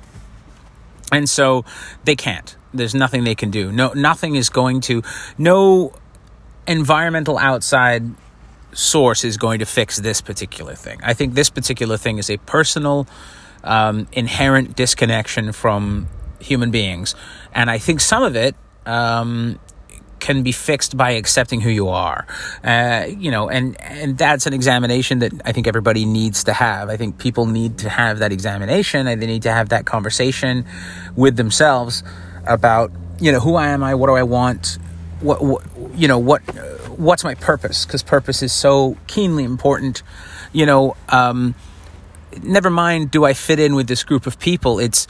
And 1.12 1.28
so 1.28 1.64
they 2.04 2.16
can't. 2.16 2.56
There's 2.72 2.94
nothing 2.94 3.24
they 3.24 3.34
can 3.34 3.50
do. 3.50 3.72
No 3.72 3.92
nothing 3.92 4.36
is 4.36 4.48
going 4.48 4.80
to 4.82 5.02
no 5.38 5.92
environmental 6.66 7.38
outside 7.38 8.02
source 8.72 9.24
is 9.24 9.36
going 9.36 9.58
to 9.60 9.66
fix 9.66 9.96
this 9.96 10.20
particular 10.20 10.74
thing. 10.74 11.00
I 11.02 11.14
think 11.14 11.34
this 11.34 11.50
particular 11.50 11.96
thing 11.96 12.18
is 12.18 12.28
a 12.28 12.36
personal 12.38 13.06
um, 13.64 14.06
inherent 14.12 14.76
disconnection 14.76 15.52
from 15.52 16.08
human 16.40 16.70
beings. 16.70 17.14
And 17.54 17.70
I 17.70 17.78
think 17.78 18.00
some 18.00 18.22
of 18.22 18.36
it 18.36 18.54
um, 18.84 19.58
can 20.20 20.42
be 20.42 20.52
fixed 20.52 20.96
by 20.96 21.12
accepting 21.12 21.60
who 21.60 21.70
you 21.70 21.88
are. 21.88 22.26
Uh, 22.64 23.06
you 23.08 23.30
know, 23.30 23.48
and 23.48 23.80
and 23.80 24.18
that's 24.18 24.46
an 24.46 24.52
examination 24.52 25.20
that 25.20 25.32
I 25.44 25.52
think 25.52 25.66
everybody 25.66 26.04
needs 26.04 26.44
to 26.44 26.52
have. 26.52 26.88
I 26.88 26.96
think 26.96 27.18
people 27.18 27.46
need 27.46 27.78
to 27.78 27.88
have 27.88 28.18
that 28.18 28.32
examination 28.32 29.06
and 29.06 29.20
they 29.20 29.26
need 29.26 29.42
to 29.42 29.52
have 29.52 29.68
that 29.70 29.86
conversation 29.86 30.64
with 31.14 31.36
themselves 31.36 32.02
about, 32.46 32.92
you 33.20 33.32
know, 33.32 33.40
who 33.40 33.56
I 33.56 33.68
am 33.68 33.82
I? 33.82 33.94
What 33.94 34.08
do 34.08 34.14
I 34.14 34.22
want? 34.22 34.78
What, 35.20 35.42
what 35.42 35.64
you 35.94 36.08
know, 36.08 36.18
what 36.18 36.42
what's 36.98 37.24
my 37.24 37.34
purpose? 37.34 37.84
Because 37.84 38.02
purpose 38.02 38.42
is 38.42 38.52
so 38.52 38.96
keenly 39.06 39.44
important. 39.44 40.02
You 40.52 40.66
know, 40.66 40.96
um, 41.08 41.54
never 42.42 42.70
mind 42.70 43.10
do 43.10 43.24
I 43.24 43.34
fit 43.34 43.58
in 43.58 43.74
with 43.74 43.86
this 43.86 44.04
group 44.04 44.26
of 44.26 44.38
people. 44.38 44.78
It's 44.78 45.06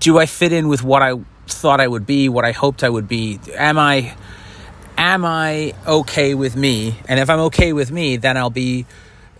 do 0.00 0.18
I 0.18 0.26
fit 0.26 0.52
in 0.52 0.68
with 0.68 0.82
what 0.82 1.02
I 1.02 1.14
thought 1.46 1.80
I 1.80 1.86
would 1.86 2.06
be, 2.06 2.28
what 2.28 2.44
I 2.44 2.52
hoped 2.52 2.82
I 2.82 2.88
would 2.88 3.08
be? 3.08 3.38
Am 3.54 3.78
I 3.78 4.14
am 4.96 5.24
I 5.24 5.74
okay 5.86 6.34
with 6.34 6.56
me? 6.56 6.98
And 7.08 7.20
if 7.20 7.28
I'm 7.30 7.40
okay 7.40 7.72
with 7.72 7.90
me, 7.90 8.16
then 8.16 8.36
I'll 8.36 8.50
be, 8.50 8.86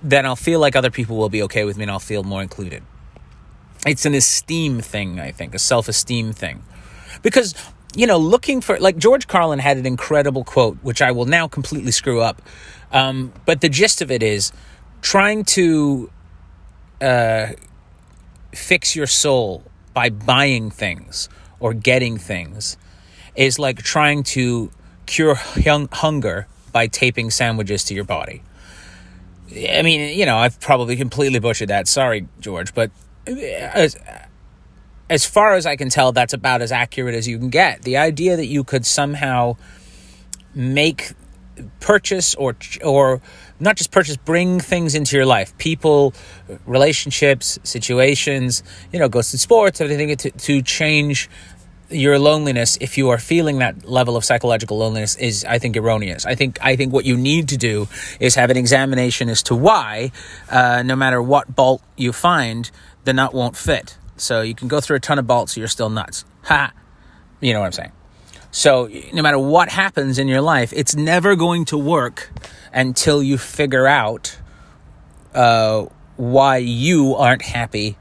then 0.02 0.26
I'll 0.26 0.36
feel 0.36 0.60
like 0.60 0.76
other 0.76 0.90
people 0.90 1.16
will 1.16 1.28
be 1.28 1.42
okay 1.44 1.64
with 1.64 1.76
me 1.76 1.84
and 1.84 1.90
I'll 1.90 1.98
feel 1.98 2.22
more 2.22 2.42
included. 2.42 2.82
It's 3.86 4.04
an 4.04 4.14
esteem 4.14 4.80
thing, 4.80 5.20
I 5.20 5.32
think, 5.32 5.54
a 5.54 5.58
self 5.58 5.88
esteem 5.88 6.32
thing. 6.32 6.62
Because, 7.22 7.54
you 7.94 8.06
know, 8.06 8.18
looking 8.18 8.60
for, 8.60 8.78
like 8.78 8.96
George 8.96 9.28
Carlin 9.28 9.58
had 9.58 9.76
an 9.76 9.86
incredible 9.86 10.44
quote, 10.44 10.76
which 10.82 11.00
I 11.00 11.12
will 11.12 11.26
now 11.26 11.48
completely 11.48 11.92
screw 11.92 12.20
up. 12.20 12.42
Um, 12.92 13.32
but 13.44 13.60
the 13.60 13.68
gist 13.68 14.02
of 14.02 14.10
it 14.10 14.22
is 14.22 14.52
trying 15.02 15.44
to 15.44 16.10
uh, 17.00 17.48
fix 18.52 18.96
your 18.96 19.06
soul 19.06 19.62
by 19.94 20.10
buying 20.10 20.70
things 20.70 21.28
or 21.60 21.74
getting 21.74 22.18
things 22.18 22.76
is 23.34 23.58
like 23.58 23.78
trying 23.78 24.22
to 24.22 24.70
cure 25.06 25.34
hung- 25.34 25.88
hunger 25.92 26.46
by 26.72 26.86
taping 26.86 27.30
sandwiches 27.30 27.84
to 27.84 27.94
your 27.94 28.04
body. 28.04 28.42
I 29.50 29.82
mean, 29.82 30.18
you 30.18 30.26
know, 30.26 30.36
I've 30.36 30.60
probably 30.60 30.96
completely 30.96 31.38
butchered 31.38 31.68
that. 31.68 31.86
Sorry, 31.86 32.26
George, 32.40 32.74
but 32.74 32.90
as, 33.26 33.96
as 35.08 35.24
far 35.24 35.54
as 35.54 35.66
I 35.66 35.76
can 35.76 35.88
tell, 35.88 36.12
that's 36.12 36.32
about 36.32 36.62
as 36.62 36.72
accurate 36.72 37.14
as 37.14 37.28
you 37.28 37.38
can 37.38 37.50
get. 37.50 37.82
The 37.82 37.96
idea 37.96 38.36
that 38.36 38.46
you 38.46 38.64
could 38.64 38.84
somehow 38.84 39.56
make 40.54 41.12
purchase 41.80 42.34
or 42.34 42.56
or 42.84 43.20
not 43.60 43.76
just 43.76 43.90
purchase 43.90 44.16
bring 44.16 44.60
things 44.60 44.94
into 44.94 45.16
your 45.16 45.26
life. 45.26 45.56
People 45.58 46.14
relationships 46.66 47.58
situations 47.62 48.62
you 48.92 48.98
know 48.98 49.08
goes 49.08 49.30
to 49.30 49.38
sports 49.38 49.80
everything 49.80 50.16
to, 50.16 50.30
to 50.30 50.62
change 50.62 51.28
your 51.88 52.18
loneliness 52.18 52.76
if 52.80 52.98
you 52.98 53.10
are 53.10 53.18
feeling 53.18 53.58
that 53.58 53.88
level 53.88 54.16
of 54.16 54.24
psychological 54.24 54.76
loneliness 54.78 55.16
is 55.16 55.44
i 55.44 55.58
think 55.58 55.76
erroneous. 55.76 56.26
I 56.26 56.34
think 56.34 56.58
i 56.62 56.76
think 56.76 56.92
what 56.92 57.04
you 57.04 57.16
need 57.16 57.48
to 57.48 57.56
do 57.56 57.88
is 58.20 58.34
have 58.34 58.50
an 58.50 58.56
examination 58.56 59.28
as 59.28 59.42
to 59.44 59.54
why 59.54 60.12
uh, 60.50 60.82
no 60.82 60.96
matter 60.96 61.22
what 61.22 61.54
bolt 61.54 61.82
you 61.96 62.12
find 62.12 62.70
the 63.04 63.12
nut 63.12 63.32
won't 63.32 63.56
fit. 63.56 63.98
So 64.16 64.40
you 64.40 64.54
can 64.54 64.66
go 64.68 64.80
through 64.80 64.96
a 64.96 65.00
ton 65.00 65.18
of 65.18 65.26
bolts 65.26 65.56
you're 65.56 65.68
still 65.68 65.90
nuts. 65.90 66.24
Ha! 66.44 66.72
You 67.40 67.52
know 67.52 67.60
what 67.60 67.66
i'm 67.66 67.72
saying 67.72 67.92
so 68.56 68.88
no 69.12 69.20
matter 69.20 69.38
what 69.38 69.68
happens 69.68 70.18
in 70.18 70.28
your 70.28 70.40
life 70.40 70.72
it's 70.72 70.94
never 70.96 71.36
going 71.36 71.64
to 71.66 71.76
work 71.76 72.30
until 72.72 73.22
you 73.22 73.36
figure 73.36 73.86
out 73.86 74.38
uh, 75.34 75.86
why 76.16 76.56
you 76.56 77.14
aren't 77.14 77.42
happy. 77.42 77.96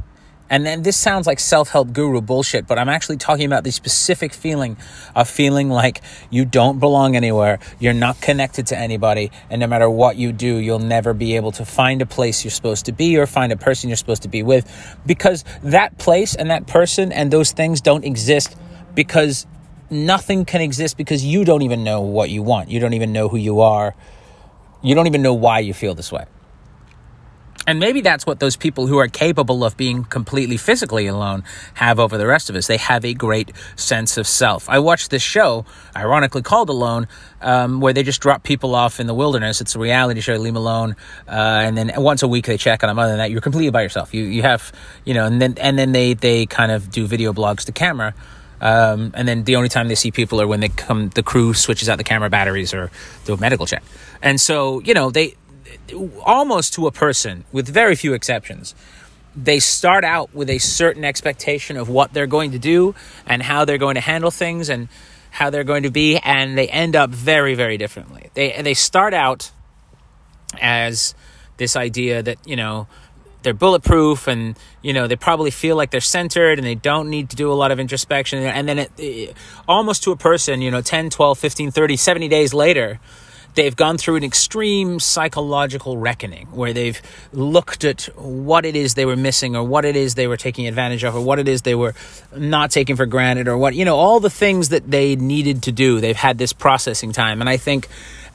And 0.47 0.63
then 0.63 0.83
this 0.83 0.95
sounds 0.95 1.25
like 1.25 1.39
self 1.39 1.69
help 1.69 1.91
guru 1.91 2.21
bullshit, 2.21 2.67
but 2.67 2.77
I'm 2.77 2.87
actually 2.87 3.17
talking 3.17 3.45
about 3.47 3.63
the 3.63 3.71
specific 3.71 4.31
feeling 4.31 4.77
of 5.15 5.27
feeling 5.27 5.69
like 5.69 6.01
you 6.29 6.45
don't 6.45 6.79
belong 6.79 7.15
anywhere, 7.15 7.57
you're 7.79 7.93
not 7.93 8.21
connected 8.21 8.67
to 8.67 8.77
anybody, 8.77 9.31
and 9.49 9.59
no 9.59 9.65
matter 9.65 9.89
what 9.89 10.17
you 10.17 10.31
do, 10.31 10.57
you'll 10.57 10.77
never 10.79 11.15
be 11.15 11.35
able 11.35 11.51
to 11.53 11.65
find 11.65 12.01
a 12.01 12.05
place 12.05 12.43
you're 12.43 12.51
supposed 12.51 12.85
to 12.85 12.91
be 12.91 13.17
or 13.17 13.25
find 13.25 13.51
a 13.51 13.57
person 13.57 13.89
you're 13.89 13.97
supposed 13.97 14.21
to 14.21 14.29
be 14.29 14.43
with. 14.43 14.97
Because 15.05 15.43
that 15.63 15.97
place 15.97 16.35
and 16.35 16.51
that 16.51 16.67
person 16.67 17.11
and 17.11 17.31
those 17.31 17.51
things 17.51 17.81
don't 17.81 18.05
exist 18.05 18.55
because 18.93 19.47
nothing 19.89 20.45
can 20.45 20.61
exist 20.61 20.97
because 20.97 21.23
you 21.23 21.45
don't 21.45 21.61
even 21.61 21.83
know 21.83 22.01
what 22.01 22.29
you 22.29 22.41
want. 22.43 22.69
You 22.69 22.79
don't 22.79 22.93
even 22.93 23.13
know 23.13 23.29
who 23.29 23.37
you 23.37 23.61
are. 23.61 23.95
You 24.81 24.95
don't 24.95 25.07
even 25.07 25.21
know 25.21 25.33
why 25.33 25.59
you 25.59 25.73
feel 25.73 25.95
this 25.95 26.11
way. 26.11 26.25
And 27.67 27.79
maybe 27.79 28.01
that's 28.01 28.27
what 28.27 28.39
those 28.39 28.55
people 28.55 28.85
who 28.85 28.99
are 28.99 29.07
capable 29.07 29.65
of 29.65 29.75
being 29.75 30.03
completely 30.03 30.57
physically 30.57 31.07
alone 31.07 31.43
have 31.73 31.99
over 31.99 32.17
the 32.17 32.27
rest 32.27 32.49
of 32.49 32.55
us. 32.55 32.67
They 32.67 32.77
have 32.77 33.03
a 33.03 33.15
great 33.15 33.51
sense 33.75 34.17
of 34.17 34.27
self. 34.27 34.69
I 34.69 34.77
watched 34.79 35.09
this 35.09 35.23
show, 35.23 35.65
ironically 35.95 36.43
called 36.43 36.69
Alone, 36.69 37.07
um, 37.41 37.81
where 37.81 37.91
they 37.91 38.03
just 38.03 38.21
drop 38.21 38.43
people 38.43 38.75
off 38.75 38.99
in 38.99 39.07
the 39.07 39.15
wilderness. 39.15 39.61
It's 39.61 39.75
a 39.75 39.79
reality 39.79 40.21
show, 40.21 40.35
leave 40.35 40.53
them 40.53 40.57
alone, 40.57 40.95
uh, 41.27 41.31
and 41.31 41.75
then 41.75 41.91
once 41.97 42.21
a 42.21 42.27
week 42.27 42.45
they 42.45 42.57
check 42.57 42.83
on 42.83 42.87
them. 42.87 42.99
Other 42.99 43.09
than 43.09 43.17
that, 43.17 43.31
you're 43.31 43.41
completely 43.41 43.71
by 43.71 43.81
yourself. 43.81 44.13
You 44.13 44.25
you 44.25 44.43
have 44.43 44.71
you 45.03 45.15
know, 45.15 45.25
and 45.25 45.41
then 45.41 45.55
and 45.59 45.77
then 45.77 45.91
they 45.91 46.13
they 46.13 46.45
kind 46.45 46.71
of 46.71 46.91
do 46.91 47.07
video 47.07 47.33
blogs 47.33 47.65
to 47.65 47.71
camera. 47.71 48.13
Um, 48.61 49.11
and 49.15 49.27
then 49.27 49.43
the 49.43 49.55
only 49.57 49.69
time 49.69 49.87
they 49.87 49.95
see 49.95 50.11
people 50.11 50.41
are 50.41 50.47
when 50.47 50.59
they 50.59 50.69
come, 50.69 51.09
the 51.09 51.23
crew 51.23 51.53
switches 51.53 51.89
out 51.89 51.97
the 51.97 52.03
camera 52.03 52.29
batteries 52.29 52.73
or 52.73 52.91
do 53.25 53.33
a 53.33 53.37
medical 53.37 53.65
check. 53.65 53.83
And 54.21 54.39
so, 54.39 54.79
you 54.79 54.93
know, 54.93 55.11
they, 55.11 55.35
almost 56.25 56.73
to 56.75 56.87
a 56.87 56.91
person, 56.91 57.43
with 57.51 57.67
very 57.67 57.95
few 57.95 58.13
exceptions, 58.13 58.73
they 59.35 59.59
start 59.59 60.03
out 60.03 60.33
with 60.33 60.49
a 60.49 60.57
certain 60.59 61.03
expectation 61.03 61.77
of 61.77 61.89
what 61.89 62.13
they're 62.13 62.27
going 62.27 62.51
to 62.51 62.59
do 62.59 62.95
and 63.27 63.43
how 63.43 63.65
they're 63.65 63.77
going 63.77 63.95
to 63.95 64.01
handle 64.01 64.31
things 64.31 64.69
and 64.69 64.87
how 65.35 65.49
they're 65.49 65.65
going 65.65 65.83
to 65.83 65.91
be, 65.91 66.17
and 66.17 66.57
they 66.57 66.69
end 66.69 66.95
up 66.95 67.09
very, 67.09 67.55
very 67.55 67.77
differently. 67.77 68.29
They 68.35 68.61
they 68.61 68.73
start 68.73 69.13
out 69.13 69.51
as 70.61 71.13
this 71.57 71.75
idea 71.75 72.23
that 72.23 72.37
you 72.45 72.55
know 72.55 72.87
they're 73.45 73.53
bulletproof 73.53 74.27
and 74.27 74.57
you 74.81 74.91
know 74.91 75.07
they 75.07 75.15
probably 75.15 75.51
feel 75.51 75.77
like 75.77 75.91
they're 75.91 76.01
centered 76.01 76.59
and 76.59 76.67
they 76.67 76.75
don't 76.75 77.09
need 77.09 77.29
to 77.29 77.37
do 77.37 77.49
a 77.51 77.55
lot 77.55 77.71
of 77.71 77.79
introspection 77.79 78.39
and 78.43 78.67
then 78.67 78.79
it, 78.79 78.91
it, 78.97 79.37
almost 79.67 80.03
to 80.03 80.11
a 80.11 80.17
person 80.17 80.61
you 80.61 80.69
know 80.69 80.81
10 80.81 81.09
12 81.09 81.39
15 81.39 81.71
30 81.71 81.95
70 81.95 82.27
days 82.27 82.53
later 82.53 82.99
they've 83.55 83.75
gone 83.75 83.97
through 83.97 84.17
an 84.17 84.23
extreme 84.23 84.99
psychological 84.99 85.97
reckoning 85.97 86.47
where 86.47 86.73
they've 86.73 87.01
looked 87.33 87.83
at 87.83 88.03
what 88.15 88.65
it 88.65 88.75
is 88.75 88.93
they 88.93 89.05
were 89.05 89.15
missing 89.15 89.55
or 89.55 89.63
what 89.63 89.85
it 89.85 89.95
is 89.95 90.15
they 90.15 90.27
were 90.27 90.37
taking 90.37 90.67
advantage 90.67 91.03
of 91.03 91.15
or 91.15 91.21
what 91.21 91.39
it 91.39 91.47
is 91.47 91.63
they 91.63 91.75
were 91.75 91.95
not 92.35 92.69
taking 92.69 92.95
for 92.95 93.05
granted 93.05 93.47
or 93.47 93.57
what, 93.57 93.73
you 93.73 93.85
know, 93.85 93.95
all 93.95 94.19
the 94.19 94.29
things 94.29 94.69
that 94.69 94.89
they 94.89 95.15
needed 95.15 95.63
to 95.63 95.71
do. 95.71 95.99
They've 95.99 96.15
had 96.15 96.37
this 96.37 96.53
processing 96.53 97.11
time. 97.11 97.41
And 97.41 97.49
I 97.49 97.57
think 97.57 97.87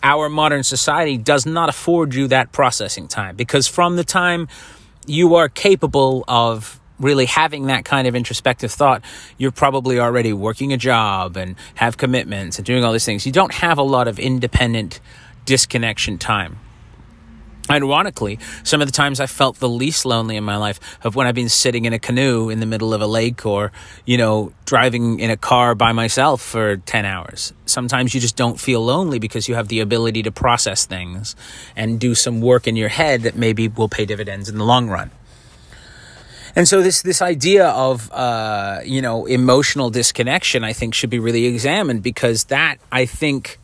our 0.03 0.29
modern 0.29 0.63
society 0.63 1.19
does 1.19 1.47
not 1.47 1.69
afford 1.69 2.15
you 2.15 2.29
that 2.29 2.53
processing 2.53 3.07
time 3.07 3.37
because 3.37 3.67
from 3.67 3.97
the 3.97 4.05
time 4.05 4.49
you 5.11 5.35
are 5.35 5.49
capable 5.49 6.25
of 6.29 6.81
really 6.99 7.27
having 7.27 7.67
that 7.67 7.85
kind 7.85 8.07
of 8.07 8.15
introspective 8.15 8.71
thought, 8.71 9.03
you're 9.39 9.51
probably 9.51 9.99
already 9.99 10.33
working 10.33 10.73
a 10.73 10.77
job 10.77 11.37
and 11.37 11.57
have 11.75 11.97
commitments 11.97 12.59
and 12.59 12.67
doing 12.67 12.85
all 12.85 12.93
these 12.93 13.05
things. 13.05 13.27
You 13.27 13.33
don't 13.33 13.55
have 13.55 13.79
a 13.79 13.83
lot 13.83 14.07
of 14.07 14.19
independent 14.19 15.01
disconnection 15.47 16.19
time. 16.19 16.59
Ironically, 17.71 18.41
some 18.65 18.81
of 18.81 18.89
the 18.89 18.93
times 18.93 19.21
I 19.21 19.27
felt 19.27 19.61
the 19.61 19.69
least 19.69 20.05
lonely 20.05 20.37
in 20.37 20.43
my 20.43 20.57
life 20.57 20.81
have 21.01 21.15
when 21.15 21.29
I've 21.29 21.37
been 21.37 21.49
sitting 21.49 21.85
in 21.85 21.93
a 21.93 22.01
canoe 22.01 22.51
in 22.51 22.59
the 22.59 22.67
middle 22.67 22.93
of 22.93 23.01
a 23.01 23.07
lake 23.07 23.47
or, 23.47 23.71
you 24.05 24.19
know, 24.19 24.53
driving 24.65 25.21
in 25.21 25.31
a 25.31 25.37
car 25.37 25.77
by 25.77 25.93
myself 25.93 26.43
for 26.43 26.79
10 26.79 27.05
hours. 27.05 27.53
Sometimes 27.67 28.13
you 28.13 28.21
just 28.21 28.35
don't 28.35 28.59
feel 28.59 28.85
lonely 28.85 29.21
because 29.21 29.49
you 29.49 29.55
have 29.55 29.69
the 29.69 29.79
ability 29.79 30.25
to 30.25 30.33
process 30.33 30.85
things 30.85 31.37
and 31.77 32.01
do 32.01 32.17
some 32.17 32.41
work 32.41 32.67
in 32.67 32.75
your 32.75 32.89
head 32.89 33.23
that 33.23 33.37
maybe 33.37 33.69
will 33.69 33.89
pay 33.89 34.05
dividends 34.05 34.49
in 34.49 34.59
the 34.59 34.65
long 34.65 34.89
run. 34.89 35.13
And 36.57 36.67
so 36.67 36.83
this 36.83 37.03
this 37.03 37.23
idea 37.23 37.69
of 37.69 38.11
uh, 38.13 38.81
you 38.85 39.01
know 39.01 39.27
emotional 39.27 39.91
disconnection, 39.91 40.65
I 40.65 40.73
think, 40.73 40.95
should 40.95 41.11
be 41.11 41.21
really 41.21 41.47
examined 41.47 42.03
because 42.03 42.45
that 42.45 42.79
I 42.91 43.07
think 43.07 43.59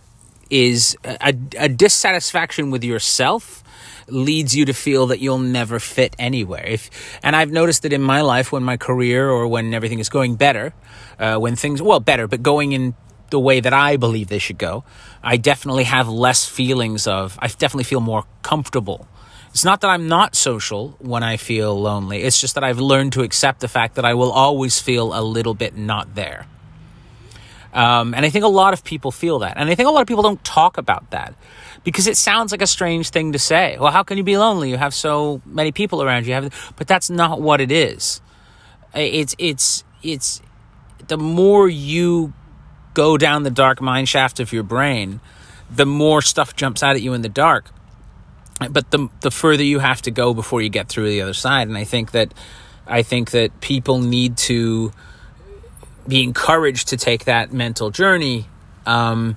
is 0.50 0.96
a, 1.04 1.34
a 1.58 1.68
dissatisfaction 1.68 2.70
with 2.70 2.84
yourself 2.84 3.64
leads 4.08 4.54
you 4.54 4.64
to 4.66 4.72
feel 4.72 5.08
that 5.08 5.20
you'll 5.20 5.38
never 5.38 5.78
fit 5.78 6.14
anywhere. 6.18 6.64
If 6.66 6.90
and 7.22 7.34
I've 7.34 7.50
noticed 7.50 7.82
that 7.82 7.92
in 7.92 8.02
my 8.02 8.20
life, 8.20 8.52
when 8.52 8.62
my 8.62 8.76
career 8.76 9.28
or 9.28 9.46
when 9.48 9.74
everything 9.74 9.98
is 9.98 10.08
going 10.08 10.36
better, 10.36 10.74
uh, 11.18 11.36
when 11.38 11.56
things 11.56 11.82
well 11.82 12.00
better, 12.00 12.26
but 12.26 12.42
going 12.42 12.72
in 12.72 12.94
the 13.30 13.40
way 13.40 13.58
that 13.58 13.72
I 13.72 13.96
believe 13.96 14.28
they 14.28 14.38
should 14.38 14.58
go, 14.58 14.84
I 15.22 15.36
definitely 15.36 15.84
have 15.84 16.08
less 16.08 16.46
feelings 16.46 17.06
of. 17.06 17.36
I 17.40 17.48
definitely 17.48 17.84
feel 17.84 18.00
more 18.00 18.24
comfortable 18.42 19.08
it's 19.56 19.64
not 19.64 19.80
that 19.80 19.88
I'm 19.88 20.06
not 20.06 20.34
social 20.34 20.90
when 20.98 21.22
I 21.22 21.38
feel 21.38 21.80
lonely. 21.80 22.22
It's 22.22 22.38
just 22.38 22.56
that 22.56 22.62
I've 22.62 22.78
learned 22.78 23.14
to 23.14 23.22
accept 23.22 23.60
the 23.60 23.68
fact 23.68 23.94
that 23.94 24.04
I 24.04 24.12
will 24.12 24.30
always 24.30 24.78
feel 24.78 25.18
a 25.18 25.24
little 25.24 25.54
bit 25.54 25.74
not 25.74 26.14
there. 26.14 26.46
Um, 27.72 28.12
and 28.12 28.26
I 28.26 28.28
think 28.28 28.44
a 28.44 28.48
lot 28.48 28.74
of 28.74 28.84
people 28.84 29.10
feel 29.10 29.38
that. 29.38 29.56
And 29.56 29.70
I 29.70 29.74
think 29.74 29.88
a 29.88 29.92
lot 29.92 30.02
of 30.02 30.08
people 30.08 30.22
don't 30.22 30.44
talk 30.44 30.76
about 30.76 31.10
that 31.12 31.34
because 31.86 32.08
it 32.08 32.16
sounds 32.16 32.50
like 32.50 32.62
a 32.62 32.66
strange 32.66 33.10
thing 33.10 33.32
to 33.32 33.38
say. 33.38 33.78
Well, 33.78 33.92
how 33.92 34.02
can 34.02 34.18
you 34.18 34.24
be 34.24 34.36
lonely? 34.36 34.70
You 34.70 34.76
have 34.76 34.92
so 34.92 35.40
many 35.46 35.70
people 35.70 36.02
around 36.02 36.26
you. 36.26 36.34
Have, 36.34 36.74
but 36.76 36.88
that's 36.88 37.08
not 37.08 37.40
what 37.40 37.60
it 37.60 37.70
is. 37.70 38.20
It's, 38.92 39.36
it's, 39.38 39.84
it's 40.02 40.42
the 41.06 41.16
more 41.16 41.68
you 41.68 42.32
go 42.94 43.16
down 43.16 43.44
the 43.44 43.50
dark 43.50 43.80
mine 43.80 44.06
shaft 44.06 44.40
of 44.40 44.52
your 44.52 44.64
brain, 44.64 45.20
the 45.70 45.86
more 45.86 46.22
stuff 46.22 46.56
jumps 46.56 46.82
out 46.82 46.96
at 46.96 47.02
you 47.02 47.12
in 47.12 47.22
the 47.22 47.28
dark 47.28 47.70
but 48.70 48.90
the 48.90 49.08
the 49.20 49.30
further 49.30 49.62
you 49.62 49.78
have 49.78 50.00
to 50.02 50.10
go 50.10 50.32
before 50.32 50.62
you 50.62 50.68
get 50.68 50.88
through 50.88 51.08
the 51.08 51.20
other 51.20 51.34
side 51.34 51.68
and 51.68 51.76
i 51.76 51.84
think 51.84 52.12
that 52.12 52.32
i 52.86 53.02
think 53.02 53.32
that 53.32 53.60
people 53.60 53.98
need 53.98 54.36
to 54.36 54.92
be 56.08 56.22
encouraged 56.22 56.88
to 56.88 56.96
take 56.96 57.24
that 57.24 57.52
mental 57.52 57.90
journey 57.90 58.46
um, 58.86 59.36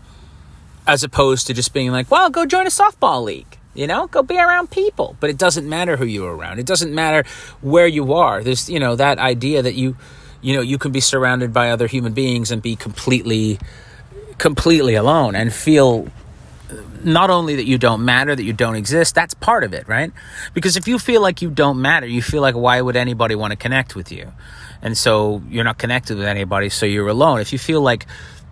as 0.89 1.03
opposed 1.03 1.46
to 1.48 1.53
just 1.53 1.72
being 1.72 1.91
like 1.91 2.10
well 2.10 2.29
go 2.29 2.46
join 2.46 2.65
a 2.65 2.69
softball 2.69 3.24
league 3.24 3.58
you 3.75 3.86
know 3.86 4.08
go 4.08 4.24
be 4.24 4.38
around 4.38 4.72
people 4.72 5.15
but 5.19 5.29
it 5.29 5.38
doesn't 5.38 5.69
matter 5.69 5.96
who 5.98 6.05
you're 6.05 6.36
around 6.36 6.58
it 6.58 6.65
doesn't 6.65 6.93
matter 6.93 7.24
where 7.62 7.88
you 7.88 8.13
are 8.13 8.43
there's 8.43 8.69
you 8.69 8.79
know 8.79 8.96
that 8.96 9.19
idea 9.19 9.62
that 9.62 9.75
you 9.75 9.96
you 10.41 10.55
know 10.55 10.62
you 10.62 10.79
can 10.79 10.91
be 10.91 11.00
surrounded 11.00 11.53
by 11.53 11.69
other 11.69 11.86
human 11.86 12.13
beings 12.13 12.50
and 12.51 12.62
be 12.63 12.75
completely 12.75 13.60
completely 14.39 14.96
alone 14.96 15.36
and 15.36 15.53
feel 15.53 16.08
not 17.03 17.29
only 17.29 17.55
that 17.55 17.65
you 17.65 17.77
don't 17.77 18.03
matter, 18.05 18.36
that 18.36 18.43
you 18.43 18.53
don't 18.53 18.75
exist, 18.75 19.15
that's 19.15 19.34
part 19.34 19.63
of 19.63 19.74
it, 19.74 19.88
right? 19.88 20.12
Because 20.53 20.77
if 20.77 20.88
you 20.88 21.00
feel 21.00 21.22
like 21.22 21.41
you 21.41 21.50
don't 21.50 21.81
matter, 21.81 22.05
you 22.05 22.22
feel 22.22 22.41
like 22.41 22.55
why 22.55 22.79
would 22.79 22.96
anybody 22.96 23.36
want 23.36 23.51
to 23.51 23.58
connect 23.58 23.96
with 23.96 24.12
you? 24.12 24.31
And 24.81 24.98
so 24.98 25.41
you're 25.50 25.63
not 25.63 25.77
connected 25.77 26.17
with 26.17 26.27
anybody, 26.27 26.69
so 26.69 26.86
you're 26.86 27.08
alone. 27.08 27.39
If 27.39 27.53
you 27.53 27.60
feel 27.60 27.81
like 27.81 28.05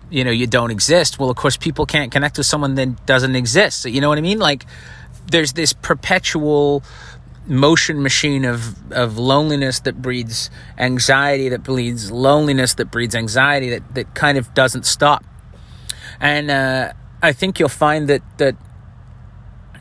you 0.10 0.24
know 0.24 0.32
you 0.32 0.48
don't 0.48 0.72
exist, 0.72 1.20
well 1.20 1.30
of 1.30 1.36
course 1.36 1.58
people 1.58 1.86
can't 1.86 2.12
connect 2.12 2.38
with 2.38 2.48
someone 2.48 2.76
that 2.76 3.06
doesn't 3.06 3.36
exist. 3.36 3.86
You 3.86 4.02
know 4.02 4.10
what 4.10 4.18
I 4.18 4.22
mean? 4.22 4.40
Like 4.40 4.66
there's 5.32 5.54
this 5.54 5.74
perpetual 5.74 6.84
motion 7.48 8.04
machine 8.04 8.44
of 8.44 8.92
of 8.92 9.18
loneliness 9.18 9.80
that 9.82 10.02
breeds 10.02 10.50
anxiety 10.78 11.48
that 11.50 11.64
breeds 11.64 12.12
loneliness 12.12 12.74
that 12.74 12.92
breeds 12.92 13.16
anxiety 13.16 13.70
that 13.70 13.96
that 13.96 14.14
kind 14.14 14.38
of 14.38 14.54
doesn't 14.54 14.86
stop. 14.86 15.24
And 16.20 16.52
uh 16.52 16.94
I 17.22 17.34
think 17.34 17.60
you'll 17.60 17.70
find 17.70 18.08
that 18.10 18.22
that 18.38 18.56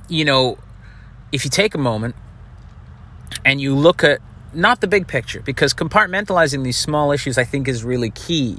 you 0.09 0.25
know 0.25 0.59
if 1.33 1.45
you 1.45 1.51
take 1.51 1.75
a 1.75 1.79
moment 1.79 2.15
and 3.45 3.61
you 3.61 3.75
look 3.75 4.05
at 4.05 4.21
not 4.57 4.81
the 4.81 4.87
big 4.87 5.07
picture 5.07 5.41
because 5.41 5.75
compartmentalizing 5.75 6.65
these 6.65 6.77
small 6.79 7.13
issues 7.13 7.39
I 7.39 7.45
think 7.45 7.69
is 7.69 7.85
really 7.85 8.11
key. 8.11 8.59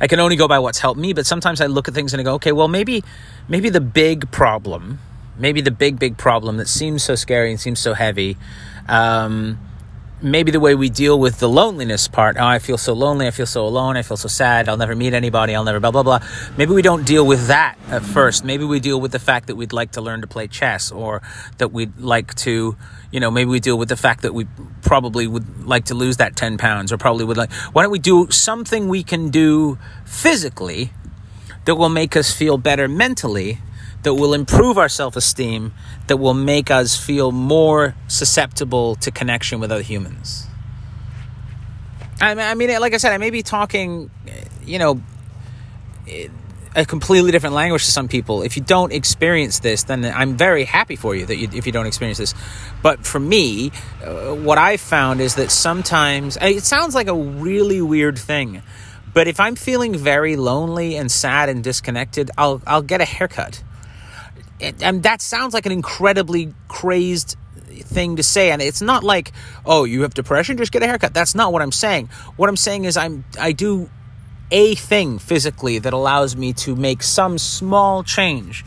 I 0.00 0.06
can 0.06 0.20
only 0.20 0.36
go 0.36 0.48
by 0.48 0.58
what's 0.58 0.78
helped 0.78 1.00
me, 1.00 1.12
but 1.12 1.26
sometimes 1.26 1.60
I 1.60 1.66
look 1.66 1.88
at 1.88 1.94
things 1.94 2.12
and 2.14 2.20
I 2.20 2.24
go, 2.24 2.34
okay, 2.34 2.52
well 2.52 2.68
maybe 2.68 3.04
maybe 3.48 3.68
the 3.68 3.80
big 3.80 4.30
problem, 4.30 5.00
maybe 5.36 5.60
the 5.60 5.70
big 5.70 5.98
big 5.98 6.16
problem 6.16 6.56
that 6.58 6.68
seems 6.68 7.02
so 7.02 7.14
scary 7.14 7.50
and 7.50 7.60
seems 7.60 7.80
so 7.80 7.94
heavy 7.94 8.36
um, 8.88 9.58
maybe 10.22 10.52
the 10.52 10.60
way 10.60 10.74
we 10.74 10.88
deal 10.88 11.18
with 11.18 11.40
the 11.40 11.48
loneliness 11.48 12.08
part. 12.08 12.36
Oh, 12.38 12.46
I 12.46 12.58
feel 12.58 12.78
so 12.78 12.92
lonely. 12.92 13.26
I 13.26 13.30
feel 13.30 13.46
so 13.46 13.66
alone. 13.66 13.96
I 13.96 14.02
feel 14.02 14.16
so 14.16 14.28
sad. 14.28 14.68
I'll 14.68 14.76
never 14.76 14.94
meet 14.94 15.14
anybody. 15.14 15.54
I'll 15.54 15.64
never 15.64 15.80
blah, 15.80 15.90
blah, 15.90 16.02
blah. 16.02 16.20
Maybe 16.56 16.72
we 16.72 16.82
don't 16.82 17.04
deal 17.04 17.26
with 17.26 17.48
that 17.48 17.76
at 17.88 18.02
first. 18.02 18.44
Maybe 18.44 18.64
we 18.64 18.80
deal 18.80 19.00
with 19.00 19.12
the 19.12 19.18
fact 19.18 19.48
that 19.48 19.56
we'd 19.56 19.72
like 19.72 19.92
to 19.92 20.00
learn 20.00 20.20
to 20.20 20.26
play 20.26 20.46
chess 20.46 20.92
or 20.92 21.22
that 21.58 21.72
we'd 21.72 21.98
like 21.98 22.34
to, 22.36 22.76
you 23.10 23.20
know, 23.20 23.30
maybe 23.30 23.50
we 23.50 23.60
deal 23.60 23.76
with 23.76 23.88
the 23.88 23.96
fact 23.96 24.22
that 24.22 24.32
we 24.32 24.46
probably 24.82 25.26
would 25.26 25.66
like 25.66 25.86
to 25.86 25.94
lose 25.94 26.18
that 26.18 26.36
10 26.36 26.58
pounds 26.58 26.92
or 26.92 26.98
probably 26.98 27.24
would 27.24 27.36
like, 27.36 27.52
why 27.72 27.82
don't 27.82 27.92
we 27.92 27.98
do 27.98 28.28
something 28.30 28.88
we 28.88 29.02
can 29.02 29.30
do 29.30 29.78
physically 30.04 30.92
that 31.64 31.76
will 31.76 31.88
make 31.88 32.16
us 32.16 32.32
feel 32.32 32.58
better 32.58 32.88
mentally 32.88 33.58
that 34.02 34.14
will 34.14 34.34
improve 34.34 34.78
our 34.78 34.88
self 34.88 35.16
esteem, 35.16 35.72
that 36.08 36.16
will 36.16 36.34
make 36.34 36.70
us 36.70 36.96
feel 36.96 37.32
more 37.32 37.94
susceptible 38.08 38.96
to 38.96 39.10
connection 39.10 39.60
with 39.60 39.70
other 39.70 39.82
humans. 39.82 40.46
I 42.20 42.54
mean, 42.54 42.70
like 42.80 42.94
I 42.94 42.98
said, 42.98 43.12
I 43.12 43.18
may 43.18 43.30
be 43.30 43.42
talking, 43.42 44.08
you 44.64 44.78
know, 44.78 45.02
a 46.74 46.84
completely 46.84 47.32
different 47.32 47.54
language 47.54 47.84
to 47.84 47.90
some 47.90 48.06
people. 48.06 48.42
If 48.42 48.56
you 48.56 48.62
don't 48.62 48.92
experience 48.92 49.58
this, 49.58 49.82
then 49.84 50.04
I'm 50.04 50.36
very 50.36 50.64
happy 50.64 50.94
for 50.94 51.16
you 51.16 51.26
that 51.26 51.36
you, 51.36 51.48
if 51.52 51.66
you 51.66 51.72
don't 51.72 51.86
experience 51.86 52.18
this. 52.18 52.34
But 52.80 53.04
for 53.04 53.18
me, 53.18 53.72
uh, 54.04 54.34
what 54.34 54.58
I've 54.58 54.80
found 54.80 55.20
is 55.20 55.34
that 55.34 55.50
sometimes 55.50 56.38
it 56.40 56.62
sounds 56.62 56.94
like 56.94 57.08
a 57.08 57.14
really 57.14 57.82
weird 57.82 58.18
thing, 58.18 58.62
but 59.12 59.26
if 59.26 59.40
I'm 59.40 59.56
feeling 59.56 59.94
very 59.94 60.36
lonely 60.36 60.96
and 60.96 61.10
sad 61.10 61.48
and 61.48 61.62
disconnected, 61.62 62.30
I'll 62.38 62.62
I'll 62.66 62.82
get 62.82 63.00
a 63.00 63.04
haircut 63.04 63.62
and 64.62 65.02
that 65.02 65.20
sounds 65.20 65.54
like 65.54 65.66
an 65.66 65.72
incredibly 65.72 66.54
crazed 66.68 67.36
thing 67.70 68.16
to 68.16 68.22
say 68.22 68.50
and 68.50 68.62
it's 68.62 68.82
not 68.82 69.02
like 69.02 69.32
oh 69.66 69.84
you 69.84 70.02
have 70.02 70.14
depression 70.14 70.56
just 70.56 70.72
get 70.72 70.82
a 70.82 70.86
haircut. 70.86 71.14
That's 71.14 71.34
not 71.34 71.52
what 71.52 71.62
i'm 71.62 71.72
saying. 71.72 72.08
What 72.36 72.48
i'm 72.48 72.56
saying 72.56 72.84
is 72.84 72.96
i'm 72.96 73.24
i 73.40 73.52
do 73.52 73.90
a 74.50 74.74
thing 74.74 75.18
physically 75.18 75.78
that 75.78 75.92
allows 75.92 76.36
me 76.36 76.52
to 76.52 76.76
make 76.76 77.02
some 77.02 77.38
small 77.38 78.02
change 78.02 78.64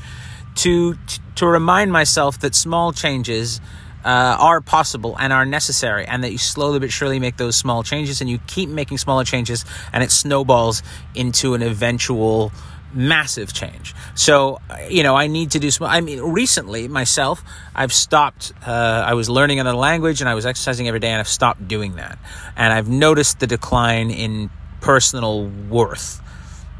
to 0.56 0.98
to 1.36 1.46
remind 1.46 1.92
myself 1.92 2.40
that 2.40 2.56
small 2.56 2.92
changes 2.92 3.62
uh, 4.06 4.38
are 4.40 4.62
possible 4.62 5.16
and 5.20 5.34
are 5.34 5.46
necessary, 5.46 6.06
and 6.06 6.24
that 6.24 6.32
you 6.32 6.38
slowly 6.38 6.80
but 6.80 6.92
surely 6.92 7.20
make 7.20 7.38
those 7.38 7.56
small 7.56 7.82
changes, 7.82 8.22
and 8.22 8.30
you 8.30 8.40
keep 8.46 8.70
making 8.70 9.00
smaller 9.00 9.24
changes, 9.24 9.66
and 9.92 10.04
it 10.04 10.12
snowballs 10.12 10.84
into 11.16 11.56
an 11.56 11.64
eventual 11.64 12.52
massive 12.96 13.54
change. 13.54 13.94
So, 14.16 14.60
you 14.90 15.04
know, 15.04 15.16
I 15.16 15.28
need 15.28 15.52
to 15.52 15.60
do 15.60 15.70
some. 15.70 15.88
I 15.88 16.02
mean, 16.02 16.22
recently 16.22 16.88
myself, 16.88 17.44
I've 17.76 17.94
stopped. 17.94 18.54
Uh, 18.66 18.72
I 19.06 19.14
was 19.14 19.30
learning 19.30 19.60
another 19.60 19.78
language 19.78 20.22
and 20.22 20.30
I 20.30 20.34
was 20.34 20.46
exercising 20.46 20.88
every 20.88 21.00
day, 21.00 21.10
and 21.10 21.20
I've 21.20 21.28
stopped 21.28 21.68
doing 21.68 21.96
that. 21.98 22.18
And 22.56 22.74
I've 22.74 22.88
noticed 22.88 23.40
the 23.40 23.48
decline 23.48 24.12
in 24.12 24.50
personal 24.82 25.46
worth. 25.46 26.22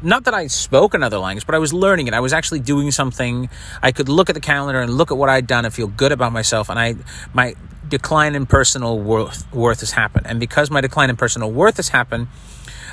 Not 0.02 0.24
that 0.24 0.34
I 0.34 0.46
spoke 0.48 0.94
another 0.94 1.18
language, 1.18 1.46
but 1.46 1.54
I 1.54 1.58
was 1.58 1.72
learning 1.72 2.06
it. 2.06 2.14
I 2.14 2.20
was 2.20 2.32
actually 2.32 2.60
doing 2.60 2.90
something. 2.90 3.48
I 3.82 3.92
could 3.92 4.08
look 4.08 4.28
at 4.28 4.34
the 4.34 4.40
calendar 4.40 4.80
and 4.80 4.92
look 4.92 5.10
at 5.10 5.16
what 5.16 5.28
I'd 5.28 5.46
done 5.46 5.64
and 5.64 5.72
feel 5.72 5.86
good 5.86 6.12
about 6.12 6.32
myself. 6.32 6.68
And 6.68 6.78
I, 6.78 6.96
my 7.32 7.54
decline 7.88 8.34
in 8.34 8.46
personal 8.46 8.98
worth, 8.98 9.50
worth 9.54 9.80
has 9.80 9.92
happened. 9.92 10.26
And 10.26 10.38
because 10.38 10.70
my 10.70 10.82
decline 10.82 11.08
in 11.08 11.16
personal 11.16 11.50
worth 11.50 11.78
has 11.78 11.88
happened, 11.88 12.28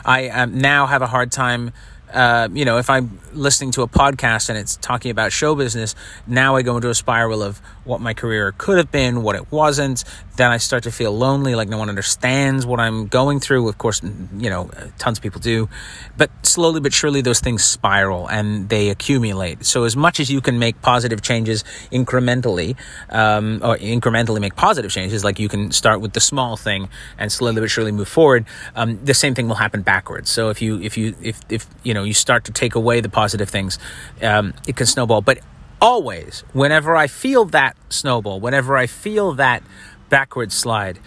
I 0.05 0.29
um, 0.29 0.57
now 0.57 0.85
have 0.85 1.01
a 1.01 1.07
hard 1.07 1.31
time 1.31 1.71
uh, 2.13 2.47
you 2.53 2.63
know, 2.63 2.77
if 2.77 2.89
I'm 2.89 3.19
listening 3.33 3.71
to 3.71 3.81
a 3.81 3.87
podcast 3.87 4.49
and 4.49 4.57
it's 4.57 4.77
talking 4.77 5.11
about 5.11 5.31
show 5.31 5.55
business, 5.55 5.95
now 6.27 6.55
I 6.55 6.61
go 6.61 6.75
into 6.75 6.89
a 6.89 6.95
spiral 6.95 7.41
of 7.41 7.59
what 7.85 8.01
my 8.01 8.13
career 8.13 8.53
could 8.57 8.77
have 8.77 8.91
been, 8.91 9.23
what 9.23 9.35
it 9.35 9.51
wasn't. 9.51 10.03
Then 10.35 10.49
I 10.51 10.57
start 10.57 10.83
to 10.83 10.91
feel 10.91 11.15
lonely, 11.15 11.53
like 11.53 11.69
no 11.69 11.77
one 11.77 11.89
understands 11.89 12.65
what 12.65 12.79
I'm 12.79 13.07
going 13.07 13.39
through. 13.39 13.67
Of 13.69 13.77
course, 13.77 14.01
you 14.03 14.49
know, 14.49 14.71
tons 14.97 15.19
of 15.19 15.21
people 15.21 15.41
do. 15.41 15.69
But 16.17 16.31
slowly 16.45 16.79
but 16.79 16.93
surely, 16.93 17.21
those 17.21 17.39
things 17.39 17.63
spiral 17.63 18.27
and 18.27 18.69
they 18.69 18.89
accumulate. 18.89 19.65
So, 19.65 19.83
as 19.83 19.95
much 19.95 20.19
as 20.19 20.31
you 20.31 20.41
can 20.41 20.57
make 20.59 20.81
positive 20.81 21.21
changes 21.21 21.63
incrementally, 21.91 22.75
um, 23.09 23.59
or 23.63 23.77
incrementally 23.77 24.39
make 24.39 24.55
positive 24.55 24.91
changes, 24.91 25.23
like 25.23 25.37
you 25.39 25.49
can 25.49 25.71
start 25.71 26.01
with 26.01 26.13
the 26.13 26.19
small 26.19 26.57
thing 26.57 26.89
and 27.17 27.31
slowly 27.31 27.61
but 27.61 27.69
surely 27.69 27.91
move 27.91 28.07
forward, 28.07 28.45
um, 28.75 29.03
the 29.03 29.13
same 29.13 29.35
thing 29.35 29.47
will 29.47 29.55
happen 29.55 29.81
backwards. 29.81 30.29
So, 30.29 30.49
if 30.49 30.61
you, 30.61 30.81
if 30.81 30.97
you, 30.97 31.15
if, 31.21 31.39
if, 31.49 31.67
you 31.83 31.93
know, 31.93 32.03
you 32.03 32.13
start 32.13 32.45
to 32.45 32.51
take 32.51 32.75
away 32.75 33.01
the 33.01 33.09
positive 33.09 33.49
things, 33.49 33.77
um, 34.21 34.53
it 34.67 34.75
can 34.75 34.87
snowball. 34.87 35.21
But 35.21 35.39
always, 35.83 36.45
whenever 36.53 36.95
I 36.95 37.07
feel 37.07 37.43
that 37.45 37.75
snowball, 37.89 38.39
whenever 38.39 38.77
I 38.77 38.87
feel 38.87 39.33
that 39.33 39.61
backward 40.07 40.53
slide, 40.53 40.97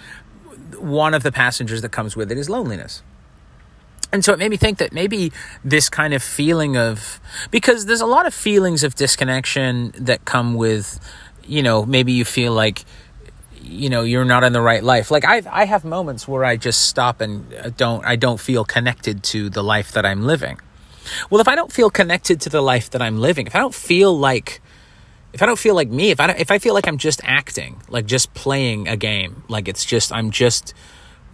one 0.77 1.15
of 1.15 1.23
the 1.23 1.33
passengers 1.33 1.81
that 1.81 1.93
comes 1.93 2.15
with 2.15 2.31
it 2.31 2.37
is 2.37 2.51
loneliness. 2.51 3.03
And 4.12 4.23
so 4.23 4.35
it 4.35 4.39
made 4.39 4.51
me 4.51 4.59
think 4.59 4.79
that 4.79 4.93
maybe 4.93 5.33
this 5.65 5.89
kind 5.89 6.12
of 6.12 6.23
feeling 6.23 6.77
of, 6.77 7.19
because 7.51 7.87
there's 7.87 8.03
a 8.03 8.07
lot 8.07 8.27
of 8.27 8.35
feelings 8.35 8.85
of 8.85 8.95
disconnection 8.95 9.93
that 9.99 10.27
come 10.27 10.55
with, 10.55 11.01
you 11.45 11.62
know, 11.62 11.87
maybe 11.87 12.12
you 12.12 12.27
feel 12.27 12.53
like, 12.53 12.85
you 13.62 13.89
know, 13.89 14.03
you're 14.03 14.27
not 14.27 14.45
in 14.45 14.53
the 14.53 14.61
right 14.61 14.85
life. 14.85 15.11
Like 15.11 15.25
I, 15.25 15.43
I 15.51 15.65
have 15.65 15.85
moments 15.85 16.29
where 16.29 16.45
I 16.45 16.57
just 16.57 16.83
stop 16.83 17.23
and 17.23 17.53
uh, 17.55 17.71
don't, 17.71 18.05
I 18.05 18.17
don't 18.17 18.39
feel 18.39 18.65
connected 18.65 19.23
to 19.25 19.49
the 19.49 19.65
life 19.65 19.93
that 19.93 20.05
I'm 20.05 20.23
living. 20.23 20.61
Well, 21.31 21.41
if 21.41 21.49
I 21.49 21.55
don't 21.55 21.73
feel 21.73 21.89
connected 21.89 22.43
to 22.43 22.51
the 22.51 22.61
life 22.61 22.91
that 22.91 23.01
I'm 23.01 23.19
living, 23.19 23.47
if 23.47 23.57
I 23.57 23.59
don't 23.59 23.75
feel 23.75 24.17
like 24.17 24.61
if 25.37 25.42
I 25.42 25.46
don't 25.46 25.59
feel 25.59 25.75
like 25.75 25.90
me, 25.90 26.09
if 26.12 26.18
I 26.18 26.31
if 26.31 26.51
I 26.51 26.59
feel 26.59 26.72
like 26.72 26.88
I'm 26.88 26.96
just 26.96 27.20
acting, 27.22 27.83
like 27.90 28.07
just 28.07 28.33
playing 28.33 28.88
a 28.88 28.96
game, 28.96 29.42
like 29.49 29.68
it's 29.68 29.85
just 29.85 30.11
I'm 30.11 30.31
just 30.31 30.72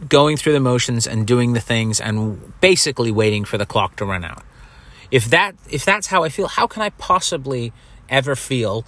going 0.08 0.36
through 0.36 0.54
the 0.54 0.60
motions 0.72 1.06
and 1.06 1.24
doing 1.24 1.52
the 1.52 1.60
things 1.60 2.00
and 2.00 2.60
basically 2.60 3.12
waiting 3.12 3.44
for 3.44 3.58
the 3.58 3.64
clock 3.64 3.94
to 3.98 4.04
run 4.04 4.24
out. 4.24 4.42
If 5.12 5.26
that 5.26 5.54
if 5.70 5.84
that's 5.84 6.08
how 6.08 6.24
I 6.24 6.30
feel, 6.30 6.48
how 6.48 6.66
can 6.66 6.82
I 6.82 6.90
possibly 6.90 7.72
ever 8.08 8.34
feel 8.34 8.84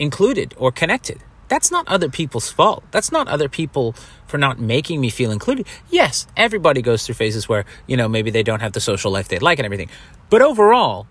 included 0.00 0.52
or 0.56 0.72
connected? 0.72 1.22
That's 1.46 1.70
not 1.70 1.86
other 1.86 2.08
people's 2.08 2.50
fault. 2.50 2.82
That's 2.90 3.12
not 3.12 3.28
other 3.28 3.48
people 3.48 3.94
for 4.26 4.36
not 4.36 4.58
making 4.58 5.00
me 5.00 5.10
feel 5.10 5.30
included. 5.30 5.68
Yes, 5.90 6.26
everybody 6.36 6.82
goes 6.82 7.06
through 7.06 7.14
phases 7.14 7.48
where, 7.48 7.66
you 7.86 7.96
know, 7.96 8.08
maybe 8.08 8.32
they 8.32 8.42
don't 8.42 8.62
have 8.62 8.72
the 8.72 8.80
social 8.80 9.12
life 9.12 9.28
they'd 9.28 9.42
like 9.42 9.60
and 9.60 9.66
everything. 9.66 9.90
But 10.28 10.42
overall, 10.42 11.06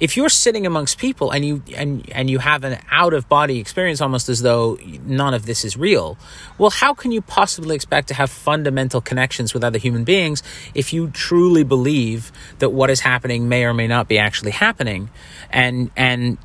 if 0.00 0.16
you're 0.16 0.28
sitting 0.28 0.66
amongst 0.66 0.98
people 0.98 1.30
and 1.30 1.44
you 1.44 1.62
and 1.76 2.08
and 2.12 2.30
you 2.30 2.38
have 2.38 2.64
an 2.64 2.78
out 2.90 3.14
of 3.14 3.28
body 3.28 3.58
experience 3.58 4.00
almost 4.00 4.28
as 4.28 4.42
though 4.42 4.78
none 5.04 5.34
of 5.34 5.46
this 5.46 5.64
is 5.64 5.76
real 5.76 6.16
well 6.56 6.70
how 6.70 6.94
can 6.94 7.12
you 7.12 7.20
possibly 7.20 7.74
expect 7.74 8.08
to 8.08 8.14
have 8.14 8.30
fundamental 8.30 9.00
connections 9.00 9.52
with 9.54 9.64
other 9.64 9.78
human 9.78 10.04
beings 10.04 10.42
if 10.74 10.92
you 10.92 11.08
truly 11.10 11.64
believe 11.64 12.32
that 12.58 12.70
what 12.70 12.90
is 12.90 13.00
happening 13.00 13.48
may 13.48 13.64
or 13.64 13.74
may 13.74 13.86
not 13.86 14.08
be 14.08 14.18
actually 14.18 14.52
happening? 14.52 15.10
And 15.50 15.90
and 15.96 16.38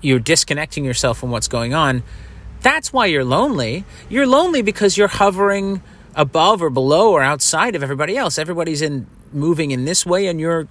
you're 0.00 0.18
disconnecting 0.18 0.84
yourself 0.84 1.18
from 1.18 1.30
what's 1.30 1.48
going 1.48 1.74
on. 1.74 2.02
That's 2.60 2.92
why 2.92 3.06
you're 3.06 3.24
lonely. 3.24 3.84
You're 4.08 4.26
lonely 4.26 4.62
because 4.62 4.96
you're 4.96 5.08
hovering 5.08 5.82
above 6.14 6.62
or 6.62 6.70
below 6.70 7.12
or 7.12 7.22
outside 7.22 7.74
of 7.74 7.82
everybody 7.82 8.16
else. 8.16 8.38
Everybody's 8.38 8.82
in 8.82 9.06
moving 9.32 9.70
in 9.70 9.84
this 9.84 10.06
way 10.06 10.26
and 10.26 10.40
you're 10.40 10.68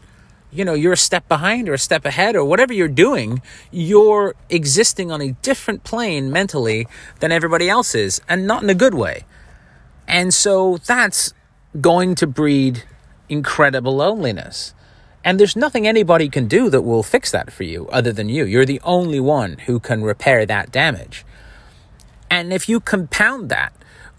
you 0.58 0.66
know 0.66 0.74
you're 0.74 0.94
a 0.94 0.98
step 0.98 1.28
behind 1.28 1.70
or 1.70 1.74
a 1.74 1.80
step 1.80 2.06
ahead 2.06 2.36
or 2.36 2.46
whatever 2.46 2.74
you're 2.74 2.88
doing 2.88 3.42
you're 3.72 4.36
existing 4.50 5.12
on 5.12 5.22
a 5.22 5.32
different 5.42 5.84
plane 5.84 6.32
mentally 6.32 6.88
than 7.20 7.32
everybody 7.32 7.70
else 7.70 7.96
is 7.96 8.22
and 8.30 8.48
not 8.48 8.64
in 8.64 8.70
a 8.70 8.76
good 8.76 8.94
way 8.94 9.24
and 10.08 10.34
so 10.34 10.78
that's 10.86 11.34
going 11.82 12.16
to 12.16 12.28
breed 12.28 12.84
incredible 13.30 13.96
loneliness 13.98 14.74
And 15.24 15.40
there's 15.40 15.56
nothing 15.56 15.88
anybody 15.88 16.30
can 16.30 16.48
do 16.48 16.70
that 16.70 16.84
will 16.84 17.04
fix 17.04 17.32
that 17.32 17.52
for 17.52 17.64
you 17.64 17.88
other 17.90 18.14
than 18.14 18.30
you. 18.30 18.46
You're 18.46 18.66
the 18.66 18.82
only 18.84 19.20
one 19.20 19.58
who 19.66 19.80
can 19.80 20.04
repair 20.04 20.46
that 20.46 20.72
damage. 20.72 21.26
And 22.30 22.54
if 22.54 22.70
you 22.70 22.80
compound 22.80 23.50
that 23.50 23.74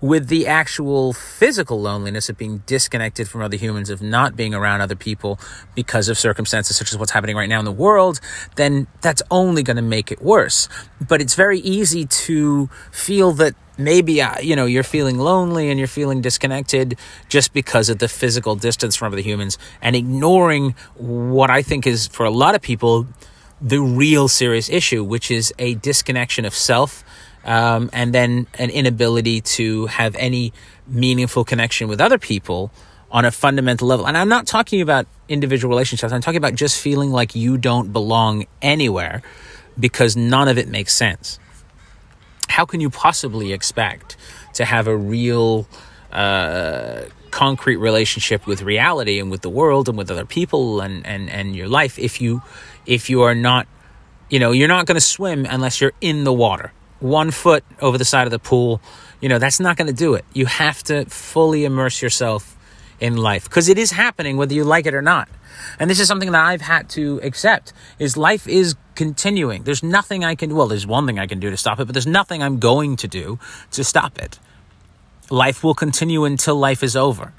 with 0.06 0.28
the 0.28 0.46
actual 0.46 1.12
physical 1.12 1.80
loneliness 1.80 2.28
of 2.28 2.38
being 2.38 2.62
disconnected 2.66 3.28
from 3.28 3.42
other 3.42 3.56
humans, 3.56 3.90
of 3.90 4.00
not 4.00 4.36
being 4.36 4.54
around 4.54 4.80
other 4.80 4.94
people 4.94 5.38
because 5.74 6.08
of 6.08 6.18
circumstances 6.18 6.76
such 6.76 6.92
as 6.92 6.98
what's 6.98 7.12
happening 7.12 7.36
right 7.36 7.48
now 7.48 7.58
in 7.58 7.64
the 7.64 7.72
world, 7.72 8.20
then 8.56 8.86
that's 9.00 9.22
only 9.30 9.62
going 9.62 9.76
to 9.76 9.82
make 9.82 10.12
it 10.12 10.22
worse. 10.22 10.68
But 11.06 11.20
it's 11.20 11.34
very 11.34 11.58
easy 11.60 12.06
to 12.06 12.68
feel 12.90 13.32
that 13.32 13.54
maybe 13.78 14.22
uh, 14.22 14.40
you 14.40 14.56
know 14.56 14.64
you're 14.64 14.82
feeling 14.82 15.18
lonely 15.18 15.68
and 15.68 15.78
you're 15.78 15.86
feeling 15.86 16.22
disconnected 16.22 16.98
just 17.28 17.52
because 17.52 17.90
of 17.90 17.98
the 17.98 18.08
physical 18.08 18.56
distance 18.56 18.96
from 18.96 19.12
other 19.12 19.20
humans 19.20 19.58
and 19.82 19.94
ignoring 19.94 20.74
what 20.94 21.50
I 21.50 21.60
think 21.60 21.86
is 21.86 22.06
for 22.06 22.24
a 22.24 22.30
lot 22.30 22.54
of 22.54 22.62
people 22.62 23.06
the 23.60 23.80
real 23.80 24.28
serious 24.28 24.68
issue, 24.68 25.02
which 25.02 25.30
is 25.30 25.52
a 25.58 25.74
disconnection 25.76 26.44
of 26.44 26.54
self 26.54 27.04
um, 27.46 27.88
and 27.92 28.12
then 28.12 28.46
an 28.58 28.70
inability 28.70 29.40
to 29.40 29.86
have 29.86 30.14
any 30.16 30.52
meaningful 30.86 31.44
connection 31.44 31.88
with 31.88 32.00
other 32.00 32.18
people 32.18 32.72
on 33.10 33.24
a 33.24 33.30
fundamental 33.30 33.86
level. 33.86 34.06
And 34.06 34.18
I'm 34.18 34.28
not 34.28 34.46
talking 34.46 34.80
about 34.80 35.06
individual 35.28 35.70
relationships, 35.70 36.12
I'm 36.12 36.20
talking 36.20 36.36
about 36.36 36.54
just 36.54 36.80
feeling 36.80 37.10
like 37.10 37.34
you 37.34 37.56
don't 37.56 37.92
belong 37.92 38.46
anywhere 38.60 39.22
because 39.78 40.16
none 40.16 40.48
of 40.48 40.58
it 40.58 40.68
makes 40.68 40.92
sense. 40.92 41.38
How 42.48 42.64
can 42.66 42.80
you 42.80 42.90
possibly 42.90 43.52
expect 43.52 44.16
to 44.54 44.64
have 44.64 44.86
a 44.86 44.96
real, 44.96 45.68
uh, 46.10 47.02
concrete 47.30 47.76
relationship 47.76 48.46
with 48.46 48.62
reality 48.62 49.20
and 49.20 49.30
with 49.30 49.42
the 49.42 49.50
world 49.50 49.88
and 49.88 49.98
with 49.98 50.10
other 50.10 50.24
people 50.24 50.80
and, 50.80 51.06
and, 51.06 51.28
and 51.28 51.54
your 51.54 51.68
life 51.68 51.98
if 51.98 52.18
you 52.18 52.40
if 52.86 53.10
you 53.10 53.20
are 53.20 53.34
not 53.34 53.66
you 54.30 54.38
know 54.38 54.52
you're 54.52 54.68
not 54.68 54.86
going 54.86 54.94
to 54.94 55.02
swim 55.02 55.44
unless 55.44 55.78
you're 55.78 55.92
in 56.00 56.24
the 56.24 56.32
water 56.32 56.72
one 57.00 57.30
foot 57.30 57.64
over 57.80 57.98
the 57.98 58.04
side 58.04 58.26
of 58.26 58.30
the 58.30 58.38
pool, 58.38 58.80
you 59.20 59.28
know, 59.28 59.38
that's 59.38 59.60
not 59.60 59.76
going 59.76 59.88
to 59.88 59.94
do 59.94 60.14
it. 60.14 60.24
You 60.32 60.46
have 60.46 60.82
to 60.84 61.04
fully 61.06 61.64
immerse 61.64 62.02
yourself 62.02 62.56
in 63.00 63.16
life 63.16 63.44
because 63.44 63.68
it 63.68 63.78
is 63.78 63.90
happening 63.92 64.36
whether 64.36 64.54
you 64.54 64.64
like 64.64 64.86
it 64.86 64.94
or 64.94 65.02
not. 65.02 65.28
And 65.78 65.90
this 65.90 66.00
is 66.00 66.08
something 66.08 66.30
that 66.32 66.44
I've 66.44 66.62
had 66.62 66.88
to 66.90 67.20
accept 67.22 67.72
is 67.98 68.16
life 68.16 68.46
is 68.46 68.74
continuing. 68.94 69.64
There's 69.64 69.82
nothing 69.82 70.24
I 70.24 70.34
can 70.34 70.54
well, 70.54 70.66
there's 70.66 70.86
one 70.86 71.06
thing 71.06 71.18
I 71.18 71.26
can 71.26 71.40
do 71.40 71.50
to 71.50 71.56
stop 71.56 71.80
it, 71.80 71.86
but 71.86 71.94
there's 71.94 72.06
nothing 72.06 72.42
I'm 72.42 72.58
going 72.58 72.96
to 72.96 73.08
do 73.08 73.38
to 73.72 73.84
stop 73.84 74.18
it. 74.18 74.38
Life 75.30 75.64
will 75.64 75.74
continue 75.74 76.24
until 76.24 76.56
life 76.56 76.82
is 76.82 76.96
over. 76.96 77.32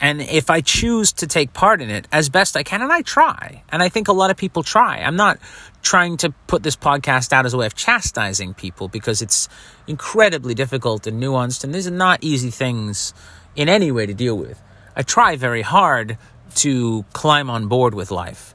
And 0.00 0.20
if 0.20 0.50
I 0.50 0.60
choose 0.60 1.12
to 1.14 1.26
take 1.26 1.52
part 1.52 1.80
in 1.80 1.88
it 1.88 2.06
as 2.12 2.28
best 2.28 2.56
I 2.56 2.62
can, 2.62 2.82
and 2.82 2.92
I 2.92 3.02
try, 3.02 3.62
and 3.70 3.82
I 3.82 3.88
think 3.88 4.08
a 4.08 4.12
lot 4.12 4.30
of 4.30 4.36
people 4.36 4.62
try, 4.62 4.98
I'm 4.98 5.16
not 5.16 5.38
trying 5.82 6.18
to 6.18 6.30
put 6.46 6.62
this 6.62 6.76
podcast 6.76 7.32
out 7.32 7.46
as 7.46 7.54
a 7.54 7.56
way 7.56 7.66
of 7.66 7.74
chastising 7.74 8.52
people 8.54 8.88
because 8.88 9.22
it's 9.22 9.48
incredibly 9.86 10.54
difficult 10.54 11.06
and 11.06 11.22
nuanced, 11.22 11.64
and 11.64 11.74
these 11.74 11.86
are 11.86 11.92
not 11.92 12.18
easy 12.22 12.50
things 12.50 13.14
in 13.54 13.68
any 13.68 13.90
way 13.90 14.04
to 14.04 14.12
deal 14.12 14.36
with. 14.36 14.62
I 14.94 15.02
try 15.02 15.36
very 15.36 15.62
hard 15.62 16.18
to 16.56 17.04
climb 17.12 17.48
on 17.48 17.68
board 17.68 17.94
with 17.94 18.10
life, 18.10 18.54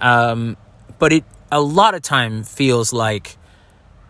um, 0.00 0.56
but 0.98 1.12
it 1.12 1.24
a 1.52 1.60
lot 1.60 1.94
of 1.94 2.02
time 2.02 2.44
feels 2.44 2.92
like, 2.92 3.36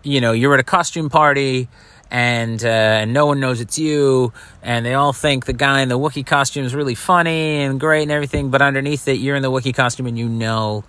you 0.03 0.21
know, 0.21 0.33
you're 0.33 0.55
at 0.55 0.61
a 0.61 0.65
costume 0.65 1.09
party 1.09 1.69
and 2.11 2.65
uh, 2.65 3.05
no 3.05 3.27
one 3.27 3.41
knows 3.41 3.61
it's 3.61 3.79
you, 3.79 4.33
and 4.63 4.85
they 4.85 4.95
all 4.95 5.13
think 5.13 5.47
the 5.47 5.53
guy 5.53 5.81
in 5.81 5.89
the 5.89 5.99
Wookiee 5.99 6.27
costume 6.27 6.65
is 6.65 6.75
really 6.75 6.95
funny 6.95 7.63
and 7.63 7.79
great 7.79 8.03
and 8.03 8.11
everything, 8.11 8.51
but 8.51 8.61
underneath 8.61 9.07
it, 9.07 9.19
you're 9.19 9.37
in 9.37 9.43
the 9.43 9.51
Wookiee 9.51 9.75
costume 9.75 10.07
and 10.07 10.19
you 10.19 10.29
know, 10.29 10.85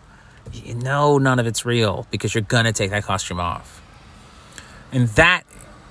you 0.52 0.74
know 0.76 1.18
none 1.18 1.40
of 1.40 1.46
it's 1.46 1.66
real 1.66 2.08
because 2.10 2.34
you're 2.34 2.42
gonna 2.42 2.74
take 2.74 2.90
that 2.90 3.04
costume 3.04 3.40
off, 3.40 3.82
and 4.92 5.08
that 5.10 5.44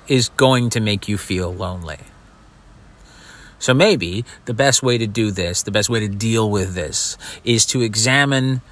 is 0.08 0.28
going 0.30 0.70
to 0.70 0.80
make 0.80 1.08
you 1.08 1.16
feel 1.16 1.54
lonely. 1.54 1.98
So 3.60 3.74
maybe 3.74 4.24
the 4.46 4.54
best 4.54 4.82
way 4.82 4.96
to 4.98 5.06
do 5.06 5.30
this, 5.30 5.62
the 5.62 5.70
best 5.70 5.90
way 5.90 6.00
to 6.00 6.08
deal 6.08 6.50
with 6.50 6.74
this, 6.74 7.18
is 7.44 7.66
to 7.66 7.82
examine, 7.82 8.62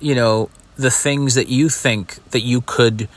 you 0.00 0.14
know, 0.14 0.48
the 0.76 0.90
things 0.90 1.34
that 1.34 1.48
you 1.48 1.68
think 1.68 2.18
that 2.30 2.40
you 2.40 2.62
could 2.62 3.08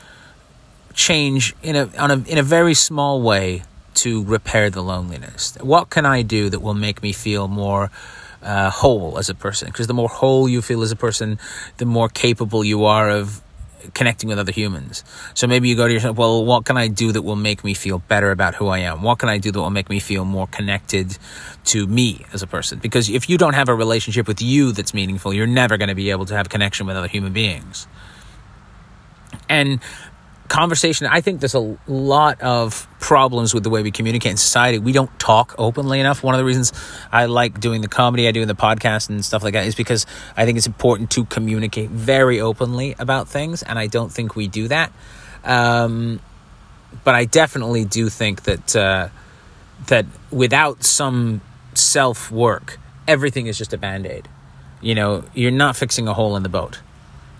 change 0.92 1.54
in 1.62 1.76
a, 1.76 1.90
on 1.98 2.10
a, 2.10 2.18
in 2.28 2.38
a 2.38 2.42
very 2.42 2.74
small 2.74 3.22
way 3.22 3.62
to 3.94 4.24
repair 4.24 4.70
the 4.70 4.82
loneliness? 4.82 5.56
What 5.60 5.90
can 5.90 6.06
I 6.06 6.22
do 6.22 6.50
that 6.50 6.60
will 6.60 6.74
make 6.74 7.02
me 7.02 7.12
feel 7.12 7.48
more 7.48 7.90
uh, 8.42 8.70
whole 8.70 9.18
as 9.18 9.28
a 9.28 9.34
person? 9.34 9.68
Because 9.68 9.86
the 9.86 9.94
more 9.94 10.08
whole 10.08 10.48
you 10.48 10.62
feel 10.62 10.82
as 10.82 10.92
a 10.92 10.96
person, 10.96 11.38
the 11.76 11.86
more 11.86 12.08
capable 12.08 12.64
you 12.64 12.84
are 12.84 13.10
of 13.10 13.42
connecting 13.94 14.28
with 14.28 14.38
other 14.38 14.52
humans. 14.52 15.04
So 15.34 15.46
maybe 15.46 15.68
you 15.68 15.76
go 15.76 15.88
to 15.88 15.92
yourself, 15.92 16.16
well, 16.16 16.44
what 16.44 16.64
can 16.64 16.76
I 16.76 16.88
do 16.88 17.12
that 17.12 17.22
will 17.22 17.36
make 17.36 17.64
me 17.64 17.74
feel 17.74 17.98
better 17.98 18.30
about 18.30 18.54
who 18.54 18.68
I 18.68 18.78
am? 18.78 19.02
What 19.02 19.18
can 19.18 19.28
I 19.28 19.38
do 19.38 19.50
that 19.50 19.60
will 19.60 19.70
make 19.70 19.88
me 19.88 19.98
feel 19.98 20.24
more 20.24 20.46
connected 20.46 21.18
to 21.66 21.86
me 21.86 22.24
as 22.32 22.42
a 22.42 22.46
person? 22.46 22.78
Because 22.78 23.10
if 23.10 23.28
you 23.28 23.38
don't 23.38 23.54
have 23.54 23.68
a 23.68 23.74
relationship 23.74 24.28
with 24.28 24.40
you 24.40 24.72
that's 24.72 24.94
meaningful, 24.94 25.34
you're 25.34 25.46
never 25.46 25.76
going 25.76 25.88
to 25.88 25.94
be 25.94 26.10
able 26.10 26.26
to 26.26 26.34
have 26.34 26.48
connection 26.48 26.86
with 26.86 26.96
other 26.96 27.08
human 27.08 27.32
beings. 27.32 27.86
And 29.48 29.80
conversation 30.52 31.06
i 31.06 31.22
think 31.22 31.40
there's 31.40 31.54
a 31.54 31.78
lot 31.86 32.38
of 32.42 32.86
problems 33.00 33.54
with 33.54 33.64
the 33.64 33.70
way 33.70 33.82
we 33.82 33.90
communicate 33.90 34.32
in 34.32 34.36
society. 34.36 34.78
We 34.78 34.92
don't 34.92 35.10
talk 35.18 35.54
openly 35.56 35.98
enough. 35.98 36.22
One 36.22 36.34
of 36.34 36.38
the 36.38 36.44
reasons 36.44 36.74
i 37.10 37.24
like 37.24 37.58
doing 37.58 37.80
the 37.80 37.88
comedy 37.88 38.28
i 38.28 38.32
do 38.32 38.42
in 38.42 38.48
the 38.48 38.54
podcast 38.54 39.08
and 39.08 39.24
stuff 39.24 39.42
like 39.42 39.54
that 39.54 39.66
is 39.66 39.74
because 39.74 40.04
i 40.36 40.44
think 40.44 40.58
it's 40.58 40.66
important 40.66 41.10
to 41.12 41.24
communicate 41.24 41.88
very 41.88 42.38
openly 42.38 42.94
about 42.98 43.28
things 43.28 43.62
and 43.62 43.78
i 43.78 43.86
don't 43.86 44.12
think 44.12 44.36
we 44.36 44.46
do 44.46 44.68
that. 44.68 44.92
Um, 45.42 46.20
but 47.02 47.14
i 47.14 47.24
definitely 47.24 47.86
do 47.86 48.10
think 48.10 48.42
that 48.42 48.76
uh, 48.76 49.08
that 49.86 50.04
without 50.30 50.84
some 50.84 51.40
self 51.72 52.30
work 52.30 52.78
everything 53.08 53.46
is 53.46 53.56
just 53.56 53.72
a 53.72 53.78
band-aid. 53.78 54.28
You 54.82 54.94
know 54.94 55.24
you're 55.32 55.58
not 55.64 55.76
fixing 55.76 56.08
a 56.08 56.12
hole 56.12 56.36
in 56.36 56.42
the 56.42 56.54
boat. 56.60 56.80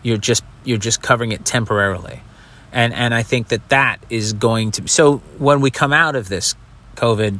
You're 0.02 0.24
just 0.30 0.44
you're 0.64 0.84
just 0.88 1.02
covering 1.02 1.32
it 1.32 1.44
temporarily 1.44 2.22
and 2.72 2.92
and 2.92 3.14
I 3.14 3.22
think 3.22 3.48
that 3.48 3.68
that 3.68 3.98
is 4.10 4.32
going 4.32 4.72
to. 4.72 4.88
So 4.88 5.18
when 5.38 5.60
we 5.60 5.70
come 5.70 5.92
out 5.92 6.16
of 6.16 6.28
this 6.28 6.54
COVID 6.96 7.38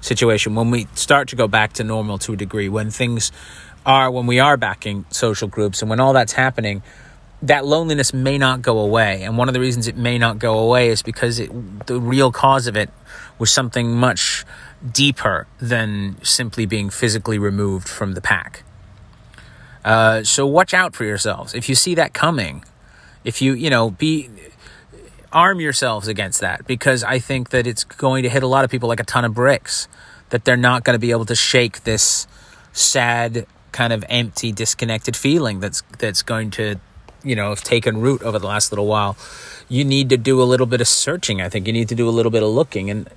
situation, 0.00 0.54
when 0.54 0.70
we 0.70 0.86
start 0.94 1.28
to 1.28 1.36
go 1.36 1.48
back 1.48 1.74
to 1.74 1.84
normal 1.84 2.18
to 2.18 2.34
a 2.34 2.36
degree, 2.36 2.68
when 2.68 2.90
things 2.90 3.32
are 3.84 4.10
when 4.10 4.26
we 4.26 4.38
are 4.38 4.56
back 4.56 4.86
in 4.86 5.04
social 5.10 5.48
groups, 5.48 5.80
and 5.80 5.88
when 5.88 6.00
all 6.00 6.12
that's 6.12 6.32
happening, 6.32 6.82
that 7.42 7.64
loneliness 7.64 8.12
may 8.12 8.38
not 8.38 8.62
go 8.62 8.78
away. 8.78 9.22
And 9.22 9.38
one 9.38 9.48
of 9.48 9.54
the 9.54 9.60
reasons 9.60 9.86
it 9.88 9.96
may 9.96 10.18
not 10.18 10.38
go 10.38 10.58
away 10.58 10.88
is 10.88 11.02
because 11.02 11.38
it, 11.38 11.86
the 11.86 12.00
real 12.00 12.32
cause 12.32 12.66
of 12.66 12.76
it 12.76 12.90
was 13.38 13.52
something 13.52 13.94
much 13.94 14.44
deeper 14.92 15.46
than 15.58 16.16
simply 16.22 16.66
being 16.66 16.90
physically 16.90 17.38
removed 17.38 17.88
from 17.88 18.12
the 18.12 18.20
pack. 18.20 18.62
Uh, 19.84 20.24
so 20.24 20.46
watch 20.46 20.74
out 20.74 20.94
for 20.94 21.04
yourselves. 21.04 21.54
If 21.54 21.68
you 21.68 21.74
see 21.74 21.94
that 21.94 22.12
coming, 22.12 22.64
if 23.24 23.40
you 23.40 23.52
you 23.54 23.70
know 23.70 23.90
be 23.90 24.30
arm 25.36 25.60
yourselves 25.60 26.08
against 26.08 26.40
that 26.40 26.66
because 26.66 27.04
I 27.04 27.18
think 27.18 27.50
that 27.50 27.66
it's 27.66 27.84
going 27.84 28.22
to 28.22 28.30
hit 28.30 28.42
a 28.42 28.46
lot 28.46 28.64
of 28.64 28.70
people 28.70 28.88
like 28.88 29.00
a 29.00 29.04
ton 29.04 29.26
of 29.26 29.34
bricks 29.34 29.86
that 30.30 30.46
they're 30.46 30.56
not 30.56 30.82
going 30.82 30.94
to 30.94 30.98
be 30.98 31.10
able 31.10 31.26
to 31.26 31.34
shake 31.34 31.84
this 31.84 32.26
sad 32.72 33.46
kind 33.70 33.92
of 33.92 34.02
empty 34.08 34.50
disconnected 34.50 35.14
feeling 35.14 35.60
that's 35.60 35.82
that's 35.98 36.22
going 36.22 36.50
to 36.52 36.76
you 37.22 37.36
know 37.36 37.50
have 37.50 37.62
taken 37.62 38.00
root 38.00 38.22
over 38.22 38.38
the 38.38 38.46
last 38.46 38.72
little 38.72 38.86
while. 38.86 39.14
You 39.68 39.84
need 39.84 40.08
to 40.08 40.16
do 40.16 40.40
a 40.40 40.44
little 40.44 40.66
bit 40.66 40.80
of 40.80 40.88
searching 40.88 41.42
i 41.42 41.50
think. 41.50 41.66
You 41.66 41.72
need 41.74 41.90
to 41.90 41.94
do 41.94 42.08
a 42.08 42.14
little 42.18 42.32
bit 42.32 42.42
of 42.42 42.48
looking. 42.48 42.88
And 42.88 43.10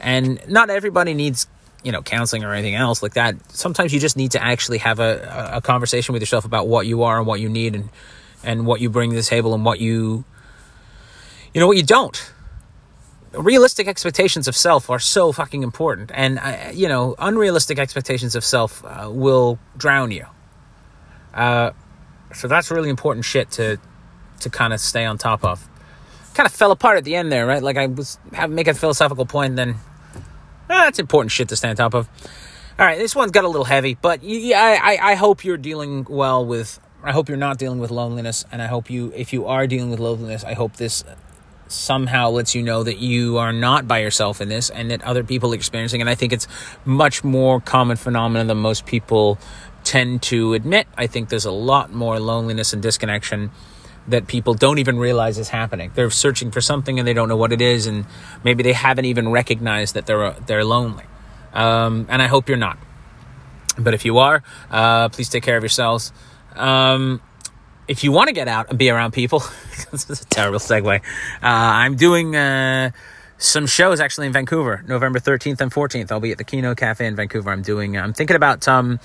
and 0.00 0.40
not 0.48 0.70
everybody 0.70 1.14
needs 1.14 1.46
you 1.84 1.92
know 1.92 2.02
counseling 2.02 2.42
or 2.42 2.52
anything 2.52 2.74
else 2.74 3.00
like 3.00 3.14
that. 3.14 3.36
Sometimes 3.52 3.94
you 3.94 4.00
just 4.00 4.16
need 4.16 4.32
to 4.32 4.42
actually 4.42 4.78
have 4.78 4.98
a, 4.98 5.52
a 5.54 5.60
conversation 5.60 6.14
with 6.14 6.20
yourself 6.20 6.44
about 6.44 6.66
what 6.66 6.84
you 6.88 7.04
are 7.04 7.18
and 7.18 7.28
what 7.28 7.38
you 7.38 7.48
need 7.48 7.76
and 7.76 7.90
and 8.42 8.66
what 8.66 8.80
you 8.80 8.90
bring 8.90 9.10
to 9.10 9.16
the 9.16 9.22
table 9.22 9.54
and 9.54 9.64
what 9.64 9.78
you 9.78 10.24
you 11.54 11.60
know 11.60 11.66
what 11.66 11.76
you 11.76 11.82
don't? 11.82 12.32
Realistic 13.32 13.86
expectations 13.86 14.48
of 14.48 14.56
self 14.56 14.90
are 14.90 14.98
so 14.98 15.32
fucking 15.32 15.62
important 15.62 16.10
and 16.12 16.38
uh, 16.38 16.70
you 16.72 16.88
know 16.88 17.14
unrealistic 17.18 17.78
expectations 17.78 18.34
of 18.34 18.44
self 18.44 18.84
uh, 18.84 19.08
will 19.10 19.58
drown 19.76 20.10
you. 20.10 20.26
Uh, 21.32 21.70
so 22.34 22.48
that's 22.48 22.70
really 22.70 22.90
important 22.90 23.24
shit 23.24 23.50
to 23.52 23.78
to 24.40 24.50
kind 24.50 24.72
of 24.72 24.80
stay 24.80 25.04
on 25.04 25.18
top 25.18 25.44
of. 25.44 25.66
Kind 26.34 26.46
of 26.46 26.52
fell 26.52 26.70
apart 26.70 26.98
at 26.98 27.04
the 27.04 27.14
end 27.14 27.30
there 27.30 27.46
right? 27.46 27.62
Like 27.62 27.76
i 27.76 27.86
was 27.86 28.18
have, 28.32 28.50
making 28.50 28.72
a 28.72 28.74
philosophical 28.74 29.26
point 29.26 29.56
then 29.56 29.76
ah, 30.68 30.84
that's 30.84 30.98
important 30.98 31.32
shit 31.32 31.48
to 31.48 31.56
stay 31.56 31.68
on 31.68 31.76
top 31.76 31.94
of. 31.94 32.08
All 32.78 32.86
right 32.86 32.98
this 32.98 33.14
one's 33.14 33.30
got 33.30 33.44
a 33.44 33.48
little 33.48 33.64
heavy 33.64 33.94
but 33.94 34.22
yeah 34.22 34.80
I, 34.82 35.12
I 35.12 35.14
hope 35.14 35.44
you're 35.44 35.58
dealing 35.58 36.06
well 36.08 36.46
with 36.46 36.80
i 37.02 37.12
hope 37.12 37.28
you're 37.28 37.36
not 37.36 37.58
dealing 37.58 37.78
with 37.78 37.90
loneliness 37.90 38.46
and 38.50 38.62
i 38.62 38.66
hope 38.66 38.88
you 38.88 39.12
if 39.14 39.34
you 39.34 39.46
are 39.46 39.66
dealing 39.66 39.90
with 39.90 40.00
loneliness 40.00 40.44
i 40.44 40.54
hope 40.54 40.76
this 40.76 41.04
somehow 41.70 42.28
lets 42.30 42.54
you 42.54 42.62
know 42.62 42.82
that 42.82 42.98
you 42.98 43.38
are 43.38 43.52
not 43.52 43.86
by 43.86 43.98
yourself 43.98 44.40
in 44.40 44.48
this 44.48 44.70
and 44.70 44.90
that 44.90 45.02
other 45.02 45.22
people 45.22 45.52
are 45.52 45.54
experiencing 45.54 46.00
and 46.00 46.10
i 46.10 46.14
think 46.14 46.32
it's 46.32 46.46
much 46.84 47.22
more 47.22 47.60
common 47.60 47.96
phenomenon 47.96 48.46
than 48.46 48.58
most 48.58 48.86
people 48.86 49.38
tend 49.84 50.22
to 50.22 50.54
admit. 50.54 50.86
I 50.96 51.06
think 51.06 51.28
there's 51.28 51.44
a 51.44 51.52
lot 51.52 51.92
more 51.92 52.18
loneliness 52.18 52.72
and 52.72 52.82
disconnection 52.82 53.50
that 54.08 54.26
people 54.26 54.54
don't 54.54 54.78
even 54.78 54.98
realize 54.98 55.38
is 55.38 55.50
happening. 55.50 55.90
They're 55.94 56.10
searching 56.10 56.50
for 56.50 56.60
something 56.60 56.98
and 56.98 57.06
they 57.06 57.12
don't 57.12 57.28
know 57.28 57.36
what 57.36 57.52
it 57.52 57.60
is, 57.60 57.86
and 57.86 58.06
maybe 58.44 58.62
they 58.62 58.72
haven't 58.72 59.04
even 59.04 59.28
recognized 59.28 59.94
that 59.94 60.06
they're 60.06 60.32
they're 60.46 60.64
lonely. 60.64 61.04
Um, 61.52 62.06
and 62.08 62.22
I 62.22 62.26
hope 62.26 62.48
you're 62.48 62.58
not. 62.58 62.78
But 63.78 63.94
if 63.94 64.04
you 64.04 64.18
are, 64.18 64.42
uh, 64.70 65.08
please 65.08 65.28
take 65.28 65.42
care 65.42 65.56
of 65.56 65.62
yourselves. 65.62 66.12
Um, 66.54 67.20
if 67.90 68.04
you 68.04 68.12
want 68.12 68.28
to 68.28 68.32
get 68.32 68.46
out 68.46 68.70
and 68.70 68.78
be 68.78 68.88
around 68.88 69.10
people, 69.12 69.40
this 69.90 70.08
is 70.08 70.22
a 70.22 70.24
terrible 70.26 70.60
segue. 70.60 71.00
Uh, 71.00 71.00
I'm 71.42 71.96
doing 71.96 72.36
uh, 72.36 72.92
some 73.36 73.66
shows 73.66 73.98
actually 73.98 74.28
in 74.28 74.32
Vancouver, 74.32 74.84
November 74.86 75.18
13th 75.18 75.60
and 75.60 75.72
14th. 75.72 76.12
I'll 76.12 76.20
be 76.20 76.30
at 76.30 76.38
the 76.38 76.44
Kino 76.44 76.76
Cafe 76.76 77.04
in 77.04 77.16
Vancouver. 77.16 77.50
I'm 77.50 77.62
doing. 77.62 77.98
I'm 77.98 78.12
thinking 78.12 78.36
about 78.36 78.68
um, 78.68 79.00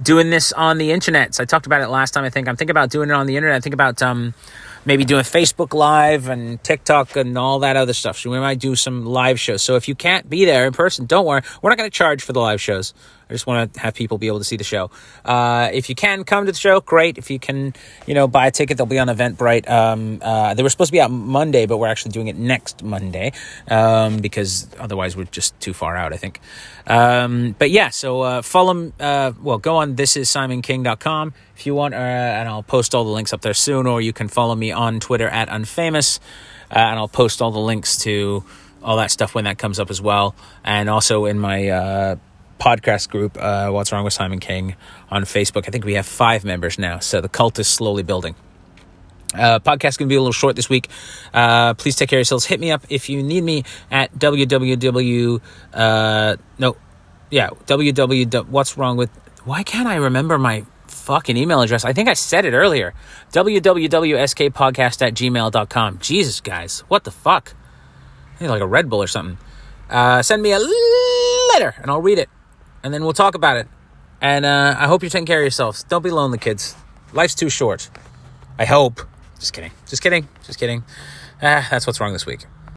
doing 0.00 0.30
this 0.30 0.52
on 0.52 0.78
the 0.78 0.92
internet. 0.92 1.34
So 1.34 1.42
I 1.42 1.46
talked 1.46 1.66
about 1.66 1.82
it 1.82 1.88
last 1.88 2.12
time. 2.12 2.22
I 2.22 2.30
think 2.30 2.46
I'm 2.46 2.54
thinking 2.54 2.70
about 2.70 2.90
doing 2.90 3.10
it 3.10 3.14
on 3.14 3.26
the 3.26 3.36
internet. 3.36 3.56
I 3.56 3.60
think 3.60 3.74
about 3.74 4.00
um, 4.02 4.34
maybe 4.84 5.04
doing 5.04 5.24
Facebook 5.24 5.74
Live 5.74 6.28
and 6.28 6.62
TikTok 6.62 7.16
and 7.16 7.36
all 7.36 7.58
that 7.58 7.74
other 7.74 7.92
stuff. 7.92 8.18
So 8.18 8.30
we 8.30 8.38
might 8.38 8.60
do 8.60 8.76
some 8.76 9.04
live 9.04 9.40
shows. 9.40 9.64
So 9.64 9.74
if 9.74 9.88
you 9.88 9.96
can't 9.96 10.30
be 10.30 10.44
there 10.44 10.64
in 10.64 10.72
person, 10.72 11.06
don't 11.06 11.26
worry. 11.26 11.42
We're 11.60 11.70
not 11.70 11.78
going 11.78 11.90
to 11.90 11.96
charge 11.96 12.22
for 12.22 12.32
the 12.32 12.40
live 12.40 12.60
shows. 12.60 12.94
I 13.28 13.34
just 13.34 13.46
want 13.46 13.74
to 13.74 13.80
have 13.80 13.94
people 13.94 14.18
be 14.18 14.26
able 14.26 14.38
to 14.38 14.44
see 14.44 14.56
the 14.56 14.64
show. 14.64 14.90
Uh, 15.24 15.70
if 15.72 15.88
you 15.88 15.94
can 15.94 16.24
come 16.24 16.46
to 16.46 16.52
the 16.52 16.58
show, 16.58 16.80
great. 16.80 17.18
If 17.18 17.30
you 17.30 17.38
can, 17.38 17.74
you 18.06 18.14
know, 18.14 18.26
buy 18.26 18.46
a 18.46 18.50
ticket, 18.50 18.76
they'll 18.76 18.86
be 18.86 18.98
on 18.98 19.08
Eventbrite. 19.08 19.68
Um, 19.68 20.20
uh, 20.22 20.54
they 20.54 20.62
were 20.62 20.70
supposed 20.70 20.88
to 20.88 20.92
be 20.92 21.00
out 21.00 21.10
Monday, 21.10 21.66
but 21.66 21.76
we're 21.76 21.88
actually 21.88 22.12
doing 22.12 22.28
it 22.28 22.36
next 22.36 22.82
Monday 22.82 23.32
um, 23.68 24.18
because 24.18 24.68
otherwise 24.78 25.16
we're 25.16 25.24
just 25.24 25.58
too 25.60 25.74
far 25.74 25.96
out, 25.96 26.12
I 26.12 26.16
think. 26.16 26.40
Um, 26.86 27.54
but 27.58 27.70
yeah, 27.70 27.90
so 27.90 28.22
uh, 28.22 28.42
follow, 28.42 28.92
uh, 28.98 29.32
well, 29.42 29.58
go 29.58 29.76
on 29.76 29.96
thisissimonkking.com 29.96 31.34
if 31.54 31.66
you 31.66 31.74
want, 31.74 31.92
uh, 31.92 31.96
and 31.98 32.48
I'll 32.48 32.62
post 32.62 32.94
all 32.94 33.04
the 33.04 33.10
links 33.10 33.32
up 33.32 33.42
there 33.42 33.54
soon, 33.54 33.86
or 33.86 34.00
you 34.00 34.12
can 34.12 34.28
follow 34.28 34.54
me 34.54 34.72
on 34.72 35.00
Twitter 35.00 35.28
at 35.28 35.48
unfamous, 35.48 36.18
uh, 36.70 36.78
and 36.78 36.98
I'll 36.98 37.08
post 37.08 37.42
all 37.42 37.50
the 37.50 37.58
links 37.58 37.98
to 37.98 38.44
all 38.82 38.96
that 38.98 39.10
stuff 39.10 39.34
when 39.34 39.44
that 39.44 39.58
comes 39.58 39.78
up 39.80 39.90
as 39.90 40.00
well, 40.00 40.34
and 40.64 40.88
also 40.88 41.24
in 41.26 41.38
my 41.38 42.16
podcast 42.58 43.08
group, 43.08 43.36
uh, 43.40 43.70
What's 43.70 43.92
Wrong 43.92 44.04
with 44.04 44.12
Simon 44.12 44.40
King, 44.40 44.76
on 45.10 45.24
Facebook. 45.24 45.64
I 45.66 45.70
think 45.70 45.84
we 45.84 45.94
have 45.94 46.06
five 46.06 46.44
members 46.44 46.78
now, 46.78 46.98
so 46.98 47.20
the 47.20 47.28
cult 47.28 47.58
is 47.58 47.68
slowly 47.68 48.02
building. 48.02 48.34
Uh, 49.34 49.58
podcast 49.58 49.98
going 49.98 50.06
to 50.08 50.12
be 50.12 50.14
a 50.14 50.20
little 50.20 50.32
short 50.32 50.56
this 50.56 50.70
week. 50.70 50.88
Uh, 51.34 51.74
please 51.74 51.96
take 51.96 52.08
care 52.08 52.18
of 52.18 52.20
yourselves. 52.20 52.46
Hit 52.46 52.60
me 52.60 52.70
up 52.70 52.82
if 52.88 53.10
you 53.10 53.22
need 53.22 53.44
me 53.44 53.64
at 53.90 54.12
www. 54.14 55.40
Uh, 55.72 56.36
no, 56.58 56.76
yeah, 57.30 57.50
www. 57.66 58.48
What's 58.48 58.78
wrong 58.78 58.96
with? 58.96 59.10
Why 59.44 59.62
can't 59.62 59.86
I 59.86 59.96
remember 59.96 60.38
my 60.38 60.64
fucking 60.86 61.36
email 61.36 61.60
address? 61.60 61.84
I 61.84 61.92
think 61.92 62.08
I 62.08 62.14
said 62.14 62.46
it 62.46 62.54
earlier. 62.54 62.94
www.skpodcast 63.32 65.06
at 65.06 65.14
gmail.com. 65.14 65.98
Jesus, 65.98 66.40
guys, 66.40 66.80
what 66.88 67.04
the 67.04 67.10
fuck? 67.10 67.54
I 68.38 68.44
need 68.44 68.50
like 68.50 68.62
a 68.62 68.66
Red 68.66 68.88
Bull 68.88 69.02
or 69.02 69.06
something. 69.06 69.38
Uh, 69.90 70.22
send 70.22 70.42
me 70.42 70.52
a 70.52 70.58
letter 70.58 71.74
and 71.80 71.90
I'll 71.90 72.02
read 72.02 72.18
it 72.18 72.28
and 72.82 72.92
then 72.92 73.02
we'll 73.04 73.12
talk 73.12 73.34
about 73.34 73.56
it. 73.56 73.68
And 74.20 74.44
uh, 74.44 74.74
I 74.78 74.86
hope 74.86 75.02
you're 75.02 75.10
taking 75.10 75.26
care 75.26 75.38
of 75.38 75.44
yourselves. 75.44 75.84
Don't 75.84 76.02
be 76.02 76.10
lonely, 76.10 76.38
kids. 76.38 76.74
Life's 77.12 77.34
too 77.34 77.48
short. 77.48 77.88
I 78.58 78.64
hope. 78.64 79.00
Just 79.38 79.52
kidding. 79.52 79.70
Just 79.86 80.02
kidding. 80.02 80.28
Just 80.44 80.58
kidding. 80.58 80.82
Ah, 81.40 81.66
that's 81.70 81.86
what's 81.86 82.00
wrong 82.00 82.12
this 82.12 82.26
week. 82.26 82.46